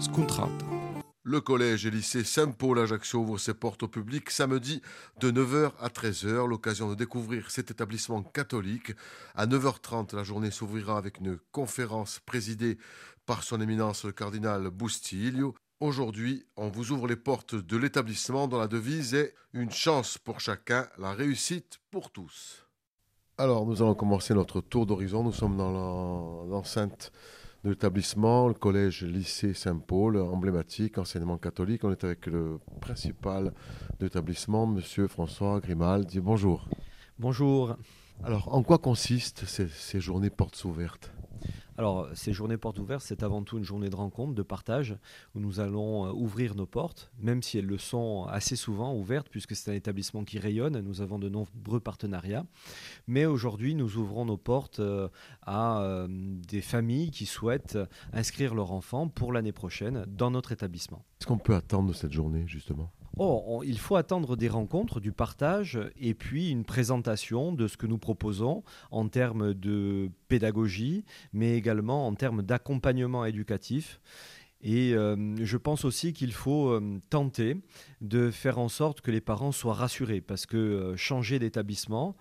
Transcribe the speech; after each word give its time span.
scontrata. 0.00 0.52
Le 1.24 1.40
collège 1.40 1.84
et 1.84 1.90
lycée 1.90 2.24
Saint-Paul 2.24 2.78
Ajaccio 2.78 3.20
ouvre 3.20 3.38
ses 3.38 3.52
portes 3.52 3.82
au 3.82 3.88
public 3.88 4.30
samedi 4.30 4.80
de 5.20 5.30
9h 5.30 5.72
à 5.80 5.88
13h. 5.88 6.46
L'occasion 6.46 6.88
de 6.88 6.94
découvrir 6.94 7.50
cet 7.50 7.70
établissement 7.70 8.22
catholique. 8.22 8.92
À 9.34 9.46
9h30, 9.46 10.16
la 10.16 10.24
journée 10.24 10.50
s'ouvrira 10.50 10.96
avec 10.96 11.18
une 11.18 11.38
conférence 11.52 12.20
présidée 12.24 12.78
par 13.26 13.42
son 13.42 13.60
éminence 13.60 14.04
le 14.04 14.12
cardinal 14.12 14.70
Bustilio. 14.70 15.54
Aujourd'hui, 15.80 16.46
on 16.56 16.70
vous 16.70 16.92
ouvre 16.92 17.06
les 17.06 17.16
portes 17.16 17.54
de 17.54 17.76
l'établissement 17.76 18.48
dont 18.48 18.58
la 18.58 18.68
devise 18.68 19.14
est 19.14 19.34
Une 19.52 19.70
chance 19.70 20.16
pour 20.16 20.40
chacun, 20.40 20.88
la 20.96 21.12
réussite 21.12 21.78
pour 21.90 22.10
tous. 22.10 22.66
Alors, 23.36 23.66
nous 23.66 23.82
allons 23.82 23.94
commencer 23.94 24.34
notre 24.34 24.60
tour 24.60 24.86
d'horizon. 24.86 25.22
Nous 25.22 25.32
sommes 25.32 25.56
dans 25.56 26.44
l'enceinte 26.46 27.12
de 27.64 27.70
l'établissement, 27.70 28.48
le 28.48 28.54
collège 28.54 29.02
lycée 29.04 29.52
Saint-Paul, 29.52 30.16
emblématique, 30.16 30.98
enseignement 30.98 31.38
catholique. 31.38 31.84
On 31.84 31.90
est 31.90 32.04
avec 32.04 32.26
le 32.26 32.60
principal 32.80 33.52
de 33.98 34.06
l'établissement, 34.06 34.66
monsieur 34.66 35.08
François 35.08 35.58
Grimaldi. 35.60 36.20
Bonjour. 36.20 36.68
Bonjour. 37.18 37.76
Alors, 38.22 38.54
en 38.54 38.62
quoi 38.62 38.78
consistent 38.78 39.44
ces, 39.44 39.68
ces 39.68 40.00
journées 40.00 40.30
portes 40.30 40.64
ouvertes? 40.64 41.12
Alors, 41.78 42.08
ces 42.14 42.32
journées 42.32 42.56
portes 42.56 42.80
ouvertes, 42.80 43.04
c'est 43.06 43.22
avant 43.22 43.44
tout 43.44 43.56
une 43.56 43.62
journée 43.62 43.88
de 43.88 43.94
rencontre, 43.94 44.34
de 44.34 44.42
partage, 44.42 44.96
où 45.36 45.40
nous 45.40 45.60
allons 45.60 46.06
euh, 46.06 46.10
ouvrir 46.10 46.56
nos 46.56 46.66
portes, 46.66 47.12
même 47.20 47.40
si 47.40 47.56
elles 47.56 47.66
le 47.66 47.78
sont 47.78 48.24
assez 48.24 48.56
souvent 48.56 48.96
ouvertes, 48.96 49.28
puisque 49.30 49.54
c'est 49.54 49.70
un 49.70 49.74
établissement 49.74 50.24
qui 50.24 50.40
rayonne. 50.40 50.80
Nous 50.80 51.02
avons 51.02 51.20
de 51.20 51.28
nombreux 51.28 51.78
partenariats. 51.78 52.44
Mais 53.06 53.26
aujourd'hui, 53.26 53.76
nous 53.76 53.96
ouvrons 53.96 54.24
nos 54.24 54.36
portes 54.36 54.80
euh, 54.80 55.08
à 55.42 55.82
euh, 55.82 56.08
des 56.10 56.62
familles 56.62 57.12
qui 57.12 57.26
souhaitent 57.26 57.78
inscrire 58.12 58.56
leur 58.56 58.72
enfant 58.72 59.06
pour 59.06 59.32
l'année 59.32 59.52
prochaine 59.52 60.04
dans 60.08 60.32
notre 60.32 60.50
établissement. 60.50 61.04
Qu'est-ce 61.20 61.28
qu'on 61.28 61.38
peut 61.38 61.54
attendre 61.54 61.90
de 61.90 61.94
cette 61.94 62.12
journée, 62.12 62.42
justement? 62.48 62.90
Oh, 63.16 63.62
il 63.64 63.78
faut 63.78 63.96
attendre 63.96 64.36
des 64.36 64.48
rencontres, 64.48 65.00
du 65.00 65.12
partage 65.12 65.78
et 65.98 66.14
puis 66.14 66.50
une 66.50 66.64
présentation 66.64 67.52
de 67.52 67.66
ce 67.66 67.76
que 67.76 67.86
nous 67.86 67.98
proposons 67.98 68.62
en 68.90 69.08
termes 69.08 69.54
de 69.54 70.10
pédagogie, 70.28 71.04
mais 71.32 71.56
également 71.56 72.06
en 72.06 72.14
termes 72.14 72.42
d'accompagnement 72.42 73.24
éducatif. 73.24 74.00
Et 74.60 74.92
euh, 74.94 75.36
je 75.44 75.56
pense 75.56 75.84
aussi 75.84 76.12
qu'il 76.12 76.32
faut 76.32 76.70
euh, 76.70 77.00
tenter 77.10 77.56
de 78.00 78.30
faire 78.30 78.58
en 78.58 78.68
sorte 78.68 79.00
que 79.00 79.10
les 79.10 79.20
parents 79.20 79.52
soient 79.52 79.74
rassurés, 79.74 80.20
parce 80.20 80.46
que 80.46 80.56
euh, 80.56 80.96
changer 80.96 81.38
d'établissement, 81.38 82.16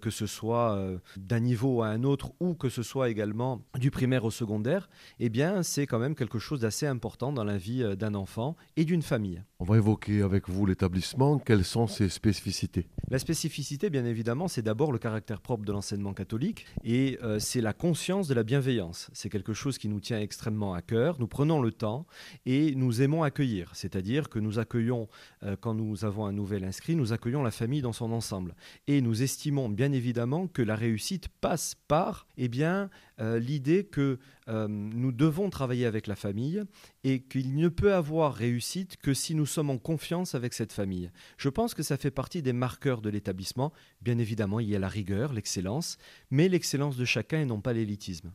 que 0.00 0.10
ce 0.10 0.26
soit 0.26 0.78
d'un 1.16 1.40
niveau 1.40 1.82
à 1.82 1.88
un 1.88 2.04
autre 2.04 2.32
ou 2.40 2.54
que 2.54 2.68
ce 2.68 2.82
soit 2.82 3.08
également 3.10 3.62
du 3.78 3.90
primaire 3.90 4.24
au 4.24 4.30
secondaire, 4.30 4.88
eh 5.18 5.28
bien 5.28 5.62
c'est 5.62 5.86
quand 5.86 5.98
même 5.98 6.14
quelque 6.14 6.38
chose 6.38 6.60
d'assez 6.60 6.86
important 6.86 7.32
dans 7.32 7.44
la 7.44 7.58
vie 7.58 7.96
d'un 7.96 8.14
enfant 8.14 8.56
et 8.76 8.84
d'une 8.84 9.02
famille. 9.02 9.42
On 9.58 9.64
va 9.64 9.76
évoquer 9.76 10.22
avec 10.22 10.48
vous 10.48 10.66
l'établissement. 10.66 11.38
Quelles 11.38 11.64
sont 11.64 11.86
ses 11.86 12.08
spécificités? 12.08 12.88
La 13.08 13.18
spécificité, 13.18 13.90
bien 13.90 14.04
évidemment, 14.04 14.48
c'est 14.48 14.62
d'abord 14.62 14.92
le 14.92 14.98
caractère 14.98 15.40
propre 15.40 15.64
de 15.64 15.72
l'enseignement 15.72 16.14
catholique 16.14 16.66
et 16.84 17.18
c'est 17.38 17.60
la 17.60 17.72
conscience 17.72 18.28
de 18.28 18.34
la 18.34 18.42
bienveillance. 18.42 19.10
C'est 19.12 19.28
quelque 19.28 19.52
chose 19.52 19.78
qui 19.78 19.88
nous 19.88 20.00
tient 20.00 20.20
extrêmement 20.20 20.74
à 20.74 20.82
cœur. 20.82 21.16
Nous 21.18 21.28
prenons 21.28 21.60
le 21.60 21.72
temps 21.72 22.06
et 22.46 22.74
nous 22.74 23.02
aimons 23.02 23.22
accueillir, 23.22 23.70
c'est-à-dire 23.74 24.28
que 24.28 24.38
nous 24.38 24.58
accueillons, 24.58 25.08
euh, 25.42 25.56
quand 25.60 25.74
nous 25.74 26.04
avons 26.04 26.26
un 26.26 26.32
nouvel 26.32 26.64
inscrit, 26.64 26.94
nous 26.94 27.12
accueillons 27.12 27.42
la 27.42 27.50
famille 27.50 27.82
dans 27.82 27.92
son 27.92 28.12
ensemble. 28.12 28.54
Et 28.86 29.00
nous 29.00 29.22
estimons 29.22 29.68
bien 29.68 29.92
évidemment 29.92 30.46
que 30.46 30.62
la 30.62 30.76
réussite 30.76 31.28
passe 31.28 31.74
par 31.88 32.26
eh 32.36 32.48
bien, 32.48 32.90
euh, 33.20 33.38
l'idée 33.38 33.84
que 33.84 34.18
euh, 34.48 34.66
nous 34.68 35.12
devons 35.12 35.50
travailler 35.50 35.86
avec 35.86 36.06
la 36.06 36.16
famille 36.16 36.62
et 37.04 37.22
qu'il 37.22 37.54
ne 37.54 37.68
peut 37.68 37.94
avoir 37.94 38.34
réussite 38.34 38.96
que 38.96 39.14
si 39.14 39.34
nous 39.34 39.46
sommes 39.46 39.70
en 39.70 39.78
confiance 39.78 40.34
avec 40.34 40.54
cette 40.54 40.72
famille. 40.72 41.10
Je 41.36 41.48
pense 41.48 41.74
que 41.74 41.82
ça 41.82 41.96
fait 41.96 42.10
partie 42.10 42.42
des 42.42 42.52
marqueurs 42.52 43.00
de 43.00 43.10
l'établissement. 43.10 43.72
Bien 44.00 44.18
évidemment, 44.18 44.60
il 44.60 44.68
y 44.68 44.76
a 44.76 44.78
la 44.78 44.88
rigueur, 44.88 45.32
l'excellence, 45.32 45.98
mais 46.30 46.48
l'excellence 46.48 46.96
de 46.96 47.04
chacun 47.04 47.40
et 47.40 47.44
non 47.44 47.60
pas 47.60 47.72
l'élitisme. 47.72 48.32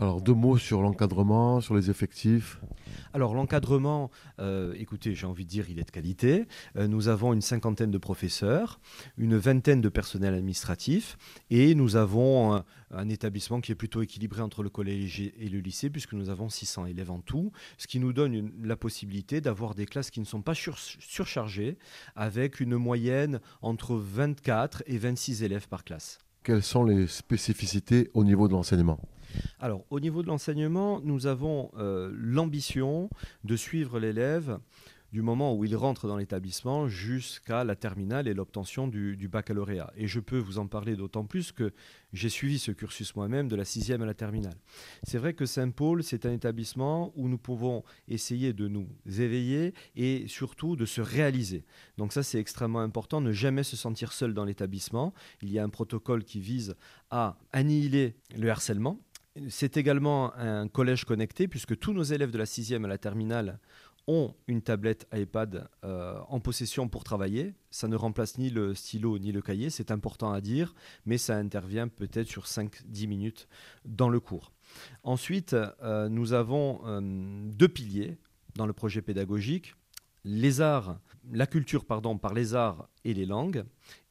Alors 0.00 0.22
deux 0.22 0.32
mots 0.32 0.56
sur 0.56 0.80
l'encadrement, 0.80 1.60
sur 1.60 1.74
les 1.74 1.90
effectifs. 1.90 2.58
Alors 3.12 3.34
l'encadrement, 3.34 4.10
euh, 4.38 4.72
écoutez, 4.78 5.14
j'ai 5.14 5.26
envie 5.26 5.44
de 5.44 5.50
dire, 5.50 5.68
il 5.68 5.78
est 5.78 5.84
de 5.84 5.90
qualité. 5.90 6.46
Euh, 6.76 6.88
nous 6.88 7.08
avons 7.08 7.34
une 7.34 7.42
cinquantaine 7.42 7.90
de 7.90 7.98
professeurs, 7.98 8.80
une 9.18 9.36
vingtaine 9.36 9.82
de 9.82 9.90
personnels 9.90 10.32
administratifs, 10.32 11.18
et 11.50 11.74
nous 11.74 11.96
avons 11.96 12.64
un, 12.90 13.08
établissement 13.10 13.60
qui 13.60 13.72
est 13.72 13.74
plutôt 13.74 14.00
équilibré 14.00 14.40
entre 14.40 14.62
le 14.62 14.70
collège 14.70 15.20
et 15.20 15.48
le 15.50 15.58
lycée, 15.58 15.90
puisque 15.90 16.14
nous 16.14 16.30
avons 16.30 16.48
600 16.48 16.86
élèves 16.86 17.10
en 17.10 17.20
tout, 17.20 17.52
ce 17.76 17.86
qui 17.86 18.00
nous 18.00 18.14
donne 18.14 18.52
la 18.62 18.76
possibilité 18.76 19.42
d'avoir 19.42 19.74
des 19.74 19.84
classes 19.84 20.10
qui 20.10 20.20
ne 20.20 20.24
sont 20.24 20.40
pas 20.40 20.54
surchargées, 20.54 21.76
avec 22.16 22.60
une 22.60 22.76
moyenne 22.76 23.38
entre 23.60 23.96
24 23.96 24.82
et 24.86 24.96
26 24.96 25.42
élèves 25.42 25.68
par 25.68 25.84
classe. 25.84 26.20
Quelles 26.42 26.62
sont 26.62 26.84
les 26.84 27.06
spécificités 27.06 28.10
au 28.14 28.24
niveau 28.24 28.48
de 28.48 28.54
l'enseignement? 28.54 28.98
Alors, 29.58 29.84
au 29.90 30.00
niveau 30.00 30.22
de 30.22 30.28
l'enseignement, 30.28 31.00
nous 31.02 31.26
avons 31.26 31.70
euh, 31.76 32.10
l'ambition 32.14 33.10
de 33.44 33.56
suivre 33.56 33.98
l'élève 33.98 34.58
du 35.12 35.22
moment 35.22 35.54
où 35.54 35.64
il 35.64 35.74
rentre 35.74 36.06
dans 36.06 36.16
l'établissement 36.16 36.88
jusqu'à 36.88 37.64
la 37.64 37.74
terminale 37.74 38.28
et 38.28 38.34
l'obtention 38.34 38.86
du, 38.86 39.28
baccalauréat. 39.28 39.92
Et 39.96 40.06
je 40.06 40.20
peux 40.20 40.38
vous 40.38 40.58
en 40.58 40.66
parler 40.66 40.94
d'autant 40.94 41.24
plus 41.24 41.52
que 41.52 41.72
j'ai 42.12 42.28
suivi 42.28 42.58
ce 42.58 42.70
cursus 42.70 43.14
moi-même 43.16 43.48
de 43.48 43.56
la 43.56 43.64
sixième 43.64 44.02
à 44.02 44.06
la 44.06 44.14
terminale. 44.14 44.56
C'est 45.02 45.18
vrai 45.18 45.34
que 45.34 45.46
Saint-Paul, 45.46 46.02
c'est 46.02 46.26
un 46.26 46.32
établissement 46.32 47.12
où 47.16 47.28
nous 47.28 47.38
pouvons 47.38 47.82
essayer 48.08 48.52
de 48.52 48.68
nous 48.68 48.88
éveiller 49.06 49.74
et 49.96 50.26
surtout 50.28 50.76
de 50.76 50.86
se 50.86 51.00
réaliser. 51.00 51.64
Donc 51.98 52.12
ça, 52.12 52.22
c'est 52.22 52.38
extrêmement 52.38 52.80
important, 52.80 53.20
ne 53.20 53.32
jamais 53.32 53.64
se 53.64 53.76
sentir 53.76 54.12
seul 54.12 54.32
dans 54.32 54.44
l'établissement. 54.44 55.12
Il 55.42 55.50
y 55.50 55.58
a 55.58 55.64
un 55.64 55.70
protocole 55.70 56.24
qui 56.24 56.40
vise 56.40 56.76
à 57.10 57.36
annihiler 57.52 58.14
le 58.36 58.48
harcèlement 58.50 59.00
c'est 59.48 59.76
également 59.76 60.34
un 60.36 60.68
collège 60.68 61.04
connecté 61.04 61.48
puisque 61.48 61.78
tous 61.78 61.92
nos 61.92 62.02
élèves 62.02 62.30
de 62.30 62.38
la 62.38 62.46
sixième 62.46 62.84
à 62.84 62.88
la 62.88 62.98
terminale 62.98 63.58
ont 64.06 64.34
une 64.48 64.62
tablette 64.62 65.06
iPad 65.12 65.68
euh, 65.84 66.18
en 66.28 66.40
possession 66.40 66.88
pour 66.88 67.04
travailler. 67.04 67.54
Ça 67.70 67.86
ne 67.86 67.96
remplace 67.96 68.38
ni 68.38 68.50
le 68.50 68.74
stylo 68.74 69.18
ni 69.18 69.30
le 69.32 69.42
cahier, 69.42 69.70
c'est 69.70 69.90
important 69.90 70.32
à 70.32 70.40
dire, 70.40 70.74
mais 71.06 71.18
ça 71.18 71.36
intervient 71.36 71.88
peut-être 71.88 72.28
sur 72.28 72.44
5-10 72.44 73.06
minutes 73.06 73.48
dans 73.84 74.08
le 74.08 74.20
cours. 74.20 74.52
Ensuite, 75.04 75.54
euh, 75.54 76.08
nous 76.08 76.32
avons 76.32 76.80
euh, 76.86 77.00
deux 77.50 77.68
piliers 77.68 78.18
dans 78.56 78.66
le 78.66 78.72
projet 78.72 79.02
pédagogique. 79.02 79.74
Les 80.24 80.60
arts, 80.60 80.98
la 81.30 81.46
culture 81.46 81.84
pardon, 81.84 82.18
par 82.18 82.34
les 82.34 82.54
arts 82.54 82.88
et 83.04 83.14
les 83.14 83.26
langues, 83.26 83.64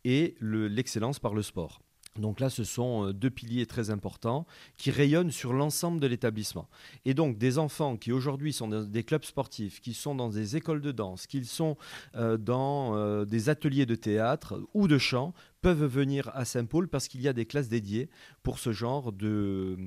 et 0.06 0.36
l'excellence 0.40 1.20
par 1.20 1.34
le 1.34 1.42
sport. 1.42 1.82
Donc 2.18 2.40
là, 2.40 2.50
ce 2.50 2.64
sont 2.64 3.06
euh, 3.06 3.14
deux 3.14 3.30
piliers 3.30 3.66
très 3.66 3.90
importants 3.90 4.46
qui 4.78 4.92
rayonnent 4.92 5.32
sur 5.32 5.54
l'ensemble 5.54 6.00
de 6.00 6.08
l'établissement. 6.08 6.68
Et 7.06 7.14
donc 7.14 7.38
des 7.38 7.58
enfants 7.58 7.98
qui 7.98 8.12
aujourd'hui 8.12 8.54
sont 8.54 8.68
dans 8.68 8.84
des 8.84 9.04
clubs 9.04 9.24
sportifs, 9.24 9.82
qui 9.82 9.94
sont 9.94 10.16
dans 10.16 10.30
des 10.30 10.56
écoles 10.56 10.82
de 10.82 10.92
danse, 10.92 11.28
qui 11.28 11.46
sont 11.46 11.78
euh, 12.16 12.38
dans 12.38 12.96
euh, 12.96 13.26
des 13.26 13.50
ateliers 13.50 13.86
de 13.86 13.96
théâtre 13.96 14.62
ou 14.74 14.88
de 14.88 14.98
chant, 14.98 15.34
peuvent 15.62 15.86
venir 15.86 16.30
à 16.34 16.46
Saint-Paul 16.46 16.88
parce 16.88 17.08
qu'il 17.08 17.22
y 17.22 17.28
a 17.28 17.34
des 17.34 17.46
classes 17.46 17.70
dédiées 17.70 18.10
pour 18.44 18.60
ce 18.60 18.72
genre 18.72 19.12
de, 19.12 19.78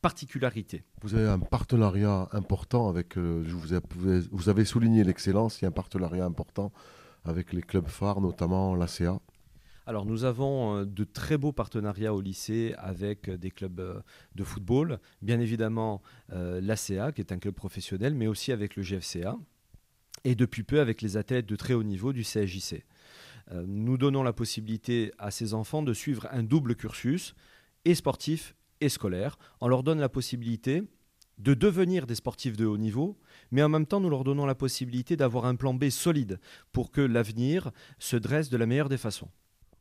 particularité. 0.00 0.82
Vous 1.02 1.14
avez 1.14 1.28
un 1.28 1.38
partenariat 1.38 2.28
important 2.32 2.88
avec, 2.88 3.16
vous, 3.16 3.72
avez, 3.72 4.20
vous 4.32 4.48
avez 4.48 4.64
souligné 4.64 5.04
l'excellence, 5.04 5.60
il 5.60 5.62
y 5.62 5.66
a 5.66 5.68
un 5.68 5.72
partenariat 5.72 6.24
important 6.24 6.72
avec 7.24 7.52
les 7.52 7.62
clubs 7.62 7.86
phares, 7.86 8.20
notamment 8.20 8.74
l'ACA. 8.74 9.20
Alors 9.86 10.06
nous 10.06 10.24
avons 10.24 10.78
euh, 10.78 10.84
de 10.84 11.04
très 11.04 11.36
beaux 11.36 11.52
partenariats 11.52 12.14
au 12.14 12.20
lycée 12.20 12.74
avec 12.78 13.28
euh, 13.28 13.36
des 13.36 13.50
clubs 13.50 13.80
euh, 13.80 14.00
de 14.34 14.44
football, 14.44 15.00
bien 15.22 15.40
évidemment 15.40 16.02
l'ACA 16.28 17.12
qui 17.12 17.20
est 17.20 17.32
un 17.32 17.38
club 17.38 17.54
professionnel, 17.54 18.14
mais 18.14 18.26
aussi 18.26 18.52
avec 18.52 18.76
le 18.76 18.82
GFCA 18.82 19.36
et 20.24 20.34
depuis 20.34 20.62
peu 20.62 20.80
avec 20.80 21.02
les 21.02 21.16
athlètes 21.16 21.46
de 21.46 21.56
très 21.56 21.74
haut 21.74 21.82
niveau 21.82 22.12
du 22.12 22.22
CSJC. 22.22 22.84
Nous 23.66 23.98
donnons 23.98 24.22
la 24.22 24.32
possibilité 24.32 25.12
à 25.18 25.30
ces 25.30 25.52
enfants 25.52 25.82
de 25.82 25.92
suivre 25.92 26.28
un 26.30 26.42
double 26.42 26.76
cursus, 26.76 27.34
et 27.84 27.94
sportif 27.94 28.54
et 28.80 28.88
scolaire. 28.88 29.38
On 29.60 29.68
leur 29.68 29.82
donne 29.82 29.98
la 29.98 30.08
possibilité 30.08 30.82
de 31.38 31.54
devenir 31.54 32.06
des 32.06 32.14
sportifs 32.14 32.56
de 32.56 32.66
haut 32.66 32.78
niveau, 32.78 33.18
mais 33.50 33.62
en 33.62 33.68
même 33.68 33.86
temps 33.86 34.00
nous 34.00 34.10
leur 34.10 34.24
donnons 34.24 34.46
la 34.46 34.54
possibilité 34.54 35.16
d'avoir 35.16 35.46
un 35.46 35.56
plan 35.56 35.74
B 35.74 35.88
solide 35.88 36.38
pour 36.72 36.92
que 36.92 37.00
l'avenir 37.00 37.70
se 37.98 38.16
dresse 38.16 38.48
de 38.48 38.56
la 38.56 38.66
meilleure 38.66 38.88
des 38.88 38.98
façons. 38.98 39.28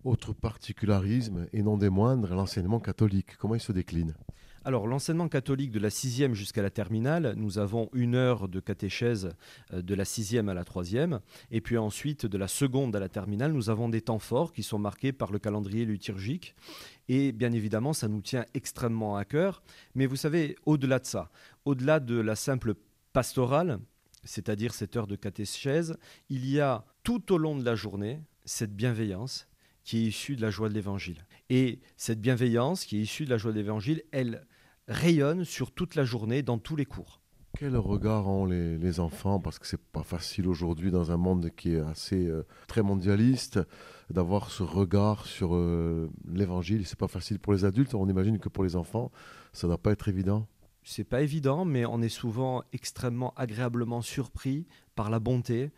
Autre 0.04 0.34
particularisme, 0.34 1.48
et 1.54 1.62
non 1.62 1.78
des 1.78 1.90
moindres, 1.90 2.34
l'enseignement 2.34 2.80
catholique. 2.80 3.38
Comment 3.38 3.54
il 3.54 3.62
se 3.62 3.72
décline? 3.72 4.16
Alors, 4.64 4.88
l'enseignement 4.88 5.28
catholique 5.28 5.72
de 5.72 5.80
la 5.80 5.92
sixième 5.92 6.34
jusqu'à 6.34 6.64
la 6.64 6.72
terminale, 6.72 7.34
nous 7.38 7.60
avons 7.60 7.88
une 7.94 8.16
heure 8.16 8.48
de 8.48 8.60
catéchèse 8.60 9.30
euh, 9.74 9.84
de 9.84 9.94
la 9.94 10.04
sixième 10.04 10.50
à 10.50 10.56
la 10.56 10.64
troisième, 10.64 11.20
et 11.52 11.62
puis 11.62 11.78
ensuite 11.78 12.26
de 12.26 12.38
la 12.38 12.48
seconde 12.48 12.96
à 12.96 13.00
la 13.00 13.10
terminale, 13.10 13.54
nous 13.54 13.70
avons 13.70 13.90
des 13.90 14.02
temps 14.02 14.20
forts 14.20 14.54
qui 14.54 14.64
sont 14.64 14.80
marqués 14.80 15.12
par 15.14 15.32
le 15.32 15.38
calendrier 15.38 15.86
liturgique, 15.86 16.56
et 17.08 17.32
bien 17.32 17.52
évidemment, 17.52 17.94
ça 17.94 18.08
nous 18.08 18.22
tient 18.22 18.46
extrêmement 18.56 19.18
à 19.18 19.26
cœur. 19.26 19.62
Mais 19.94 20.08
vous 20.08 20.16
savez, 20.16 20.56
au-delà 20.66 20.98
de 20.98 21.06
ça, 21.06 21.30
au-delà 21.66 22.00
de 22.00 22.20
la 22.20 22.36
simple 22.36 22.74
pastorale, 23.14 23.80
c'est-à-dire 24.24 24.74
cette 24.74 24.96
heure 24.96 25.08
de 25.08 25.16
catéchèse, 25.16 25.96
il 26.30 26.48
y 26.48 26.60
a 26.60 26.86
tout 27.04 27.32
au 27.32 27.38
long 27.38 27.56
de 27.56 27.64
la 27.64 27.76
journée 27.76 28.20
cette 28.46 28.76
bienveillance 28.76 29.48
qui 29.84 29.98
est 29.98 30.04
issue 30.04 30.36
de 30.36 30.42
la 30.42 30.50
joie 30.50 30.70
de 30.70 30.74
l'Évangile. 30.74 31.26
Et 31.50 31.80
cette 31.98 32.22
bienveillance 32.22 32.86
qui 32.86 32.98
est 32.98 33.02
issue 33.02 33.26
de 33.26 33.30
la 33.30 33.38
joie 33.38 33.52
de 33.52 33.58
l'Évangile, 33.58 34.04
elle 34.12 34.46
rayonne 34.88 35.46
sur 35.46 35.72
toute 35.72 35.96
la 35.96 36.06
journée 36.06 36.42
dans 36.42 36.58
tous 36.58 36.76
les 36.76 36.86
cours. 36.86 37.22
Quel 37.58 37.76
regard 37.76 38.28
ont 38.28 38.46
les, 38.46 39.00
enfants 39.00 39.40
Parce 39.40 39.60
que 39.60 39.68
c'est 39.68 39.82
pas 39.82 40.04
facile 40.04 40.48
aujourd'hui 40.48 40.90
dans 40.90 41.12
un 41.12 41.18
monde 41.18 41.50
qui 41.56 41.74
est 41.74 41.80
assez 41.80 42.26
euh, 42.26 42.44
très 42.68 42.82
mondialiste 42.82 43.60
d'avoir 44.10 44.52
ce 44.52 44.64
regard 44.64 45.26
sur 45.26 45.56
euh, 45.56 46.10
l'évangile? 46.34 46.86
C'est 46.86 46.98
pas 46.98 47.08
facile 47.08 47.40
pour 47.40 47.54
les 47.54 47.66
adultes. 47.66 47.94
On 47.94 48.08
imagine 48.08 48.40
que 48.40 48.50
pour 48.50 48.64
les 48.64 48.76
enfants, 48.76 49.12
ça 49.54 49.68
ne 49.68 49.72
doit 49.72 49.78
pas 49.78 49.92
être 49.92 50.08
évident. 50.08 50.48
C'est 50.84 51.04
pas 51.04 51.22
évident, 51.22 51.66
mais 51.66 51.86
on 51.86 52.02
est 52.02 52.10
souvent 52.10 52.64
extrêmement 52.74 53.34
agréablement 53.36 54.02
surpris 54.02 54.66
par 55.02 55.10
la 55.10 55.18
bonté, 55.18 55.72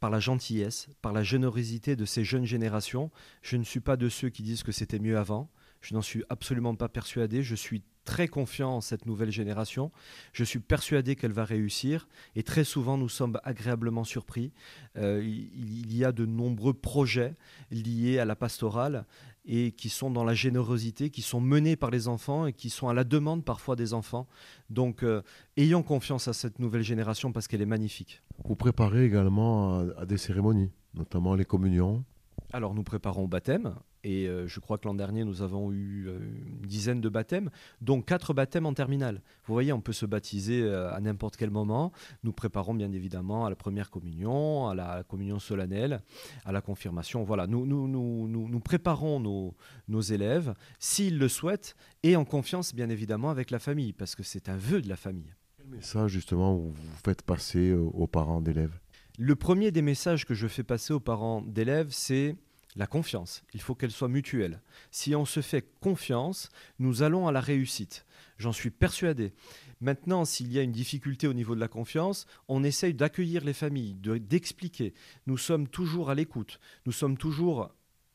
par 0.00 0.10
la 0.10 0.20
gentillesse, 0.20 0.88
par 1.00 1.14
la 1.14 1.22
générosité 1.22 1.96
de 1.96 2.04
ces 2.04 2.24
jeunes 2.24 2.44
générations. 2.44 3.10
Je 3.40 3.56
ne 3.56 3.64
suis 3.64 3.80
pas 3.80 3.96
de 3.96 4.10
ceux 4.10 4.28
qui 4.28 4.42
disent 4.42 4.62
que 4.62 4.70
c'était 4.70 4.98
mieux 4.98 5.16
avant. 5.16 5.48
Je 5.80 5.94
n'en 5.94 6.02
suis 6.02 6.24
absolument 6.28 6.74
pas 6.74 6.90
persuadé. 6.90 7.42
Je 7.42 7.54
suis 7.54 7.82
très 8.04 8.28
confiant 8.28 8.72
en 8.72 8.80
cette 8.82 9.06
nouvelle 9.06 9.30
génération. 9.30 9.92
Je 10.34 10.44
suis 10.44 10.58
persuadé 10.58 11.16
qu'elle 11.16 11.32
va 11.32 11.46
réussir 11.46 12.06
et 12.34 12.42
très 12.42 12.64
souvent 12.64 12.98
nous 12.98 13.08
sommes 13.08 13.40
agréablement 13.44 14.04
surpris. 14.04 14.52
Euh, 14.98 15.22
il, 15.24 15.96
y 15.96 16.04
a 16.04 16.12
de 16.12 16.26
nombreux 16.26 16.74
projets 16.74 17.34
liés 17.70 18.18
à 18.18 18.26
la 18.26 18.36
pastorale 18.36 19.06
et 19.46 19.72
qui 19.72 19.88
sont 19.88 20.10
dans 20.10 20.24
la 20.24 20.34
générosité, 20.34 21.10
qui 21.10 21.22
sont 21.22 21.40
menés 21.40 21.76
par 21.76 21.90
les 21.90 22.08
enfants 22.08 22.46
et 22.46 22.52
qui 22.52 22.70
sont 22.70 22.88
à 22.88 22.94
la 22.94 23.04
demande 23.04 23.44
parfois 23.44 23.76
des 23.76 23.94
enfants. 23.94 24.26
Donc 24.70 25.02
euh, 25.02 25.22
ayons 25.56 25.82
confiance 25.82 26.28
à 26.28 26.32
cette 26.32 26.58
nouvelle 26.58 26.82
génération 26.82 27.32
parce 27.32 27.48
qu'elle 27.48 27.62
est 27.62 27.66
magnifique. 27.66 28.22
Vous 28.44 28.56
préparez 28.56 29.04
également 29.04 29.78
à 29.96 30.06
des 30.06 30.18
cérémonies, 30.18 30.70
notamment 30.94 31.34
les 31.34 31.44
communions. 31.44 32.04
Alors 32.52 32.74
nous 32.74 32.82
préparons 32.82 33.24
au 33.24 33.28
baptême 33.28 33.74
et 34.06 34.28
euh, 34.28 34.46
je 34.46 34.60
crois 34.60 34.78
que 34.78 34.86
l'an 34.86 34.94
dernier, 34.94 35.24
nous 35.24 35.42
avons 35.42 35.72
eu 35.72 36.06
euh, 36.06 36.20
une 36.20 36.64
dizaine 36.64 37.00
de 37.00 37.08
baptêmes, 37.08 37.50
dont 37.80 38.00
quatre 38.02 38.34
baptêmes 38.34 38.64
en 38.64 38.72
terminale. 38.72 39.20
Vous 39.46 39.52
voyez, 39.52 39.72
on 39.72 39.80
peut 39.80 39.92
se 39.92 40.06
baptiser 40.06 40.62
euh, 40.62 40.94
à 40.94 41.00
n'importe 41.00 41.36
quel 41.36 41.50
moment. 41.50 41.90
Nous 42.22 42.32
préparons 42.32 42.72
bien 42.72 42.92
évidemment 42.92 43.46
à 43.46 43.50
la 43.50 43.56
première 43.56 43.90
communion, 43.90 44.68
à 44.68 44.76
la 44.76 45.02
communion 45.02 45.40
solennelle, 45.40 46.02
à 46.44 46.52
la 46.52 46.60
confirmation. 46.60 47.24
Voilà, 47.24 47.48
nous, 47.48 47.66
nous, 47.66 47.88
nous, 47.88 48.28
nous, 48.28 48.60
préparons 48.60 49.18
nos, 49.18 49.56
nos 49.88 50.02
élèves, 50.02 50.54
s'ils 50.78 51.18
le 51.18 51.26
souhaitent, 51.26 51.74
et 52.04 52.14
en 52.14 52.24
confiance 52.24 52.76
bien 52.76 52.90
évidemment 52.90 53.30
avec 53.30 53.50
la 53.50 53.58
famille, 53.58 53.92
parce 53.92 54.14
que 54.14 54.22
c'est 54.22 54.48
un 54.48 54.56
vœu 54.56 54.82
de 54.82 54.88
la 54.88 54.96
famille. 54.96 55.34
Quel 55.56 55.66
message 55.66 56.12
justement 56.12 56.54
vous 56.54 56.72
faites 57.04 57.22
passer 57.22 57.72
aux 57.72 58.06
parents 58.06 58.40
d'élèves? 58.40 58.78
Le 59.18 59.34
premier 59.34 59.72
des 59.72 59.82
messages 59.82 60.26
que 60.26 60.34
je 60.34 60.46
fais 60.46 60.62
passer 60.62 60.92
aux 60.92 61.00
parents 61.00 61.42
d'élèves, 61.42 61.88
c'est 61.90 62.36
la 62.76 62.86
confiance, 62.86 63.42
il 63.54 63.60
faut 63.60 63.74
qu'elle 63.74 63.90
soit 63.90 64.08
mutuelle. 64.08 64.60
Si 64.90 65.14
on 65.14 65.24
se 65.24 65.40
fait 65.40 65.66
confiance, 65.80 66.50
nous 66.78 67.02
allons 67.02 67.26
à 67.26 67.32
la 67.32 67.40
réussite. 67.40 68.04
J'en 68.38 68.52
suis 68.52 68.70
persuadé. 68.70 69.32
Maintenant, 69.80 70.26
s'il 70.26 70.52
y 70.52 70.58
a 70.58 70.62
une 70.62 70.72
difficulté 70.72 71.26
au 71.26 71.32
niveau 71.32 71.54
de 71.54 71.60
la 71.60 71.68
confiance, 71.68 72.26
on 72.48 72.64
essaye 72.64 72.92
d'accueillir 72.92 73.44
les 73.44 73.54
familles, 73.54 73.94
d'expliquer. 73.94 74.92
nous 75.26 75.38
sommes 75.38 75.68
toujours 75.68 76.10
à 76.10 76.14
l'écoute. 76.14 76.60
Nous 76.84 76.92
sommes 76.92 77.16
toujours 77.16 77.70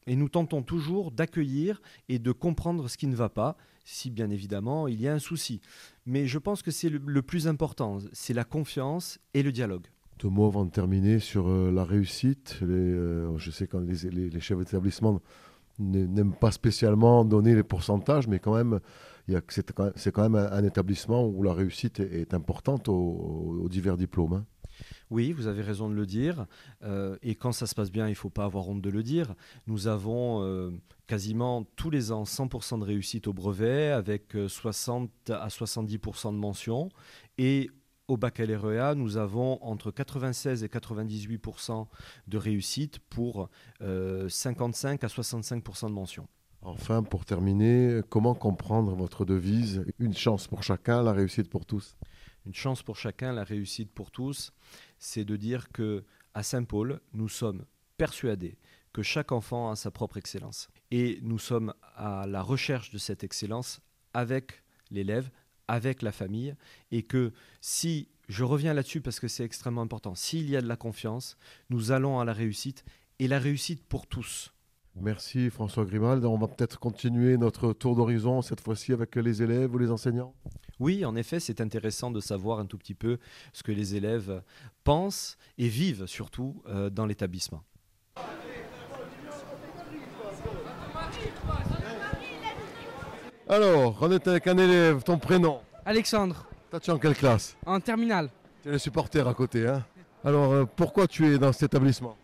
et 0.08 0.16
nous 0.16 0.30
tentons 0.30 0.64
toujours 0.64 1.12
d'accueillir 1.12 1.82
et 2.10 2.20
de 2.20 2.32
comprendre 2.32 2.88
ce 2.88 2.98
qui 2.98 3.08
ne 3.08 3.16
va 3.16 3.30
pas, 3.30 3.58
si 3.84 4.10
bien 4.10 4.30
évidemment 4.30 4.88
il 4.88 5.02
y 5.02 5.08
a 5.08 5.14
un 5.14 5.20
souci. 5.20 5.62
Mais 6.06 6.28
je 6.28 6.38
pense 6.38 6.62
que 6.62 6.72
c'est 6.72 6.90
le 6.90 7.22
plus 7.22 7.48
important, 7.48 8.00
c'est 8.14 8.34
la 8.34 8.44
confiance 8.44 9.20
et 9.34 9.44
le 9.44 9.52
dialogue 9.52 9.88
deux 10.22 10.30
mots 10.30 10.46
avant 10.46 10.66
de 10.66 10.72
terminer 10.72 11.20
sur 11.20 11.48
euh, 11.48 11.72
la 11.72 11.84
réussite. 11.84 12.60
Euh, 12.62 13.36
je 13.38 13.52
sais 13.52 13.68
que 13.68 13.78
les, 13.78 14.40
chefs 14.40 14.58
d'établissement 14.58 15.20
n'aiment 15.80 16.36
pas 16.36 16.52
spécialement 16.52 17.26
donner 17.26 17.56
les 17.56 17.64
pourcentages, 17.64 18.28
mais 18.28 18.40
quand 18.40 18.54
même, 18.54 18.80
c'est 19.48 19.74
quand, 19.74 20.30
même 20.30 20.36
un, 20.36 20.64
établissement 20.64 21.26
où 21.26 21.42
la 21.42 21.54
réussite 21.54 22.00
est, 22.00 22.34
importante 22.34 22.88
aux, 22.88 23.68
divers 23.70 23.98
diplômes. 23.98 24.34
Hein. 24.34 24.46
Oui, 25.10 25.32
vous 25.32 25.48
avez 25.48 25.62
raison 25.62 25.90
de 25.90 25.96
le 25.96 26.06
dire. 26.06 26.46
Euh, 26.84 27.18
et 27.24 27.36
quand 27.36 27.52
ça 27.52 27.66
se 27.66 27.74
passe 27.74 27.92
bien, 27.92 28.08
il 28.08 28.12
ne 28.12 28.16
faut 28.16 28.30
pas 28.30 28.46
avoir 28.46 28.70
honte 28.70 28.82
de 28.82 28.90
le 28.90 29.02
dire. 29.02 29.34
Nous 29.66 29.88
avons 29.88 30.72
quasiment 31.08 31.64
tous 31.76 31.90
les 31.90 32.12
ans 32.12 32.24
100% 32.24 32.80
de 32.80 32.86
réussite 32.86 33.28
au 33.28 33.34
brevet, 33.34 33.90
avec 33.90 34.36
60 34.48 35.10
à 35.30 35.48
70% 35.48 36.32
de 36.32 36.38
mentions. 36.38 36.90
Et 37.40 37.72
au 38.12 38.18
baccalauréat, 38.18 38.94
nous 38.94 39.16
avons 39.16 39.58
entre 39.64 39.90
96 39.90 40.66
et 40.66 40.68
98% 40.68 41.88
de 42.28 42.38
réussite 42.38 43.00
pour 43.00 43.50
55 43.80 45.02
euh, 45.02 45.08
à 45.08 45.10
65% 45.10 45.88
de 45.88 45.94
mention. 45.94 46.28
Enfin, 46.62 47.04
pour 47.04 47.24
terminer, 47.24 48.02
comment 48.10 48.36
comprendre 48.36 48.94
votre 48.96 49.24
devise 49.24 49.86
Une 49.98 50.14
chance 50.14 50.48
pour 50.48 50.62
chacun, 50.62 51.02
la 51.02 51.14
réussite 51.14 51.50
pour 51.50 51.66
tous 51.66 51.96
Une 52.46 52.54
chance 52.54 52.84
pour 52.84 52.98
chacun, 52.98 53.32
la 53.32 53.46
réussite 53.46 53.94
pour 53.94 54.12
tous, 54.12 54.52
c'est 55.00 55.24
de 55.24 55.38
dire 55.38 55.72
que 55.72 56.04
à 56.34 56.44
Saint-Paul, 56.44 57.00
nous 57.14 57.30
sommes 57.30 57.64
persuadés 57.98 58.58
que 58.92 59.04
chaque 59.04 59.32
enfant 59.32 59.72
a 59.72 59.78
sa 59.78 59.90
propre 59.90 60.18
excellence. 60.18 60.70
Et 60.92 61.20
nous 61.24 61.40
sommes 61.40 61.74
à 61.96 62.28
la 62.28 62.42
recherche 62.42 62.90
de 62.92 62.98
cette 62.98 63.24
excellence 63.24 63.80
avec 64.14 64.64
l'élève, 64.90 65.30
avec 65.68 66.02
la 66.02 66.12
famille 66.12 66.56
et 66.92 67.04
que 67.04 67.32
si, 67.62 68.08
je 68.28 68.44
reviens 68.44 68.74
là-dessus 68.74 69.02
parce 69.02 69.20
que 69.20 69.28
c'est 69.28 69.44
extrêmement 69.44 69.82
important, 69.82 70.16
s'il 70.16 70.50
y 70.50 70.56
a 70.56 70.62
de 70.62 70.68
la 70.68 70.76
confiance, 70.76 71.38
nous 71.70 71.92
allons 71.92 72.20
à 72.20 72.26
la 72.26 72.34
réussite 72.34 72.84
et 73.20 73.28
la 73.28 73.40
réussite 73.40 73.84
pour 73.84 74.08
tous. 74.08 74.54
Merci 74.96 75.50
François 75.50 75.86
Grimald. 75.86 76.24
On 76.26 76.38
va 76.38 76.48
peut-être 76.48 76.80
continuer 76.80 77.38
notre 77.38 77.72
tour 77.72 77.96
d'horizon 77.96 78.42
cette 78.42 78.60
fois-ci 78.60 78.92
avec 78.92 79.16
les 79.16 79.42
élèves 79.42 79.74
ou 79.74 79.78
les 79.78 79.90
enseignants. 79.90 80.34
Oui, 80.80 81.06
en 81.06 81.16
effet, 81.16 81.40
c'est 81.40 81.62
intéressant 81.62 82.12
de 82.12 82.20
savoir 82.20 82.60
un 82.60 82.66
tout 82.66 82.78
petit 82.78 82.96
peu 82.96 83.18
ce 83.54 83.64
que 83.64 83.72
les 83.72 83.96
élèves 83.96 84.44
pensent 84.84 85.38
et 85.58 85.68
vivent 85.68 86.08
surtout 86.08 86.62
euh, 86.68 86.90
dans 86.90 87.06
l'établissement. 87.06 87.64
Alors, 93.52 93.98
on 94.00 94.10
est 94.10 94.26
avec 94.30 94.48
un 94.48 94.58
élève, 94.58 95.04
ton 95.04 95.18
prénom 95.18 95.60
Alexandre. 95.84 96.46
Toi, 96.70 96.80
tu 96.80 96.90
es 96.90 96.94
en 96.94 96.98
quelle 96.98 97.18
classe 97.18 97.58
En 97.66 97.82
terminale. 97.82 98.30
Tu 98.64 98.70
es 98.70 98.72
le 98.72 98.78
supporter 98.78 99.28
à 99.28 99.34
côté, 99.34 99.68
hein 99.68 99.84
Alors, 100.24 100.54
euh, 100.54 100.66
pourquoi 100.74 101.06
tu 101.06 101.28
es 101.28 101.38
dans 101.38 101.52
cet 101.52 101.64
établissement 101.64 102.16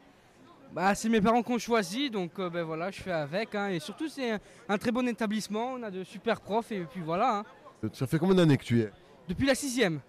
bah, 0.71 0.95
c'est 0.95 1.09
mes 1.09 1.19
parents 1.19 1.41
qui 1.43 1.51
ont 1.51 1.57
choisi, 1.57 2.09
donc 2.09 2.31
euh, 2.39 2.49
ben 2.49 2.63
voilà, 2.63 2.91
je 2.91 3.01
fais 3.01 3.11
avec. 3.11 3.55
Hein. 3.55 3.69
et 3.69 3.79
surtout, 3.79 4.07
c'est 4.07 4.39
un, 4.69 4.77
très 4.77 4.91
bon 4.91 5.05
établissement. 5.07 5.73
On 5.73 5.83
a 5.83 5.91
de 5.91 6.03
super 6.05 6.39
profs 6.39 6.71
et 6.71 6.81
puis 6.81 7.01
voilà. 7.01 7.39
Hein. 7.39 7.89
Ça 7.91 8.07
fait 8.07 8.19
combien 8.19 8.35
d'années 8.35 8.57
que 8.57 8.63
tu 8.63 8.81
es 8.81 8.91
Depuis 9.27 9.47
la 9.47 9.55
sixième. 9.55 9.99